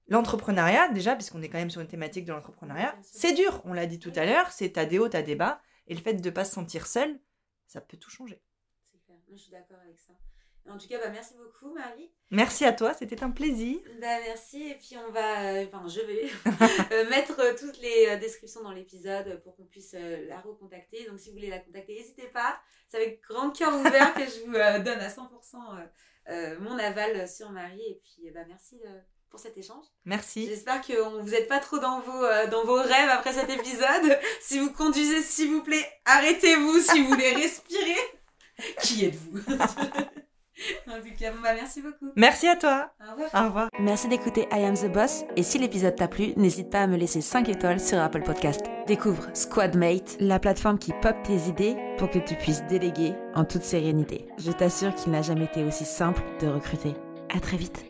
l'entrepreneuriat, 0.07 0.89
déjà, 0.91 1.17
puisqu'on 1.17 1.43
est 1.43 1.49
quand 1.49 1.59
même 1.59 1.71
sur 1.71 1.81
une 1.81 1.89
thématique 1.89 2.27
de 2.27 2.33
l'entrepreneuriat, 2.33 2.97
c'est 3.03 3.33
dur, 3.33 3.61
on 3.65 3.73
l'a 3.73 3.87
dit 3.87 3.99
tout 3.99 4.13
à 4.15 4.25
l'heure, 4.25 4.53
c'est 4.53 4.79
à 4.79 4.87
des 4.87 5.01
hauts, 5.01 5.15
à 5.15 5.23
des 5.23 5.35
bas, 5.35 5.61
et 5.89 5.95
le 5.95 6.01
fait 6.01 6.15
de 6.15 6.25
ne 6.25 6.35
pas 6.35 6.45
se 6.45 6.53
sentir 6.53 6.87
seul, 6.87 7.19
ça 7.67 7.81
peut 7.81 7.97
tout 7.97 8.11
changer. 8.11 8.41
C'est 8.93 9.03
clair, 9.05 9.19
je 9.31 9.37
suis 9.37 9.51
d'accord 9.51 9.79
avec 9.85 9.99
ça. 9.99 10.13
En 10.69 10.77
tout 10.77 10.87
cas, 10.87 10.99
bah, 10.99 11.09
merci 11.11 11.35
beaucoup, 11.37 11.73
Marie. 11.73 12.11
Merci 12.31 12.65
à 12.67 12.73
toi, 12.73 12.93
c'était 12.93 13.23
un 13.23 13.31
plaisir. 13.31 13.79
Bah, 14.01 14.21
merci, 14.27 14.63
et 14.69 14.75
puis 14.75 14.97
on 14.99 15.11
va, 15.13 15.55
euh, 15.55 15.67
enfin, 15.67 15.89
je 15.89 16.01
vais 16.01 16.31
euh, 16.93 17.09
mettre 17.09 17.41
euh, 17.41 17.55
toutes 17.59 17.81
les 17.81 18.19
descriptions 18.19 18.63
dans 18.63 18.73
l'épisode 18.73 19.41
pour 19.43 19.57
qu'on 19.57 19.65
puisse 19.65 19.95
la 19.95 20.41
recontacter. 20.41 21.07
Donc, 21.07 21.19
si 21.19 21.31
vous 21.31 21.37
voulez 21.37 21.49
la 21.49 21.59
contacter, 21.59 21.95
n'hésitez 21.95 22.29
pas. 22.29 22.61
C'est 22.89 22.99
avec 22.99 23.23
grand 23.23 23.51
cœur 23.51 23.75
ouvert 23.75 24.13
que 24.15 24.25
je 24.25 24.41
vous 24.45 24.53
donne 24.85 25.01
à 25.01 25.09
100% 25.09 26.59
mon 26.61 26.79
aval 26.79 27.27
sur 27.27 27.51
Marie. 27.51 27.83
Et 27.83 28.03
puis, 28.05 28.31
bah, 28.31 28.45
merci 28.47 28.79
pour 29.31 29.41
cet 29.41 29.57
échange. 29.57 29.85
Merci. 30.05 30.47
J'espère 30.47 30.81
que 30.81 31.21
vous 31.21 31.31
n'êtes 31.31 31.49
pas 31.49 31.61
trop 31.61 31.79
dans 31.79 32.01
vos, 32.01 32.23
dans 32.51 32.65
vos 32.65 32.83
rêves 32.83 33.11
après 33.11 33.33
cet 33.33 33.51
épisode. 33.51 34.19
si 34.41 34.59
vous 34.59 34.73
conduisez, 34.73 35.23
s'il 35.23 35.51
vous 35.51 35.63
plaît, 35.63 35.87
arrêtez-vous 36.05 36.81
si 36.81 37.03
vous 37.03 37.09
voulez 37.09 37.33
respirer. 37.33 37.99
Qui 38.83 39.07
êtes-vous? 39.07 39.41
En 40.89 41.01
tout 41.01 41.15
cas, 41.19 41.31
bah, 41.43 41.55
merci 41.55 41.81
beaucoup. 41.81 42.13
Merci 42.17 42.49
à 42.49 42.57
toi. 42.57 42.91
Au 43.01 43.13
revoir. 43.13 43.31
Au 43.33 43.47
revoir. 43.47 43.69
Merci 43.79 44.09
d'écouter 44.09 44.49
I 44.51 44.65
Am 44.65 44.77
the 44.77 44.91
Boss. 44.93 45.25
Et 45.37 45.43
si 45.43 45.59
l'épisode 45.59 45.95
t'a 45.95 46.09
plu, 46.09 46.33
n'hésite 46.37 46.71
pas 46.71 46.83
à 46.83 46.87
me 46.87 46.97
laisser 46.97 47.21
5 47.21 47.49
étoiles 47.49 47.79
sur 47.81 47.99
Apple 48.01 48.23
Podcast. 48.23 48.63
Découvre 48.87 49.29
Squadmate, 49.35 50.17
la 50.19 50.41
plateforme 50.41 50.79
qui 50.79 50.93
pop 51.01 51.15
tes 51.23 51.49
idées 51.49 51.77
pour 51.97 52.11
que 52.11 52.19
tu 52.19 52.35
puisses 52.35 52.65
déléguer 52.65 53.15
en 53.35 53.45
toute 53.45 53.63
sérénité. 53.63 54.27
Je 54.39 54.51
t'assure 54.51 54.95
qu'il 54.95 55.13
n'a 55.13 55.23
jamais 55.23 55.45
été 55.45 55.63
aussi 55.63 55.85
simple 55.85 56.23
de 56.41 56.49
recruter. 56.49 56.95
À 57.33 57.39
très 57.39 57.57
vite. 57.57 57.88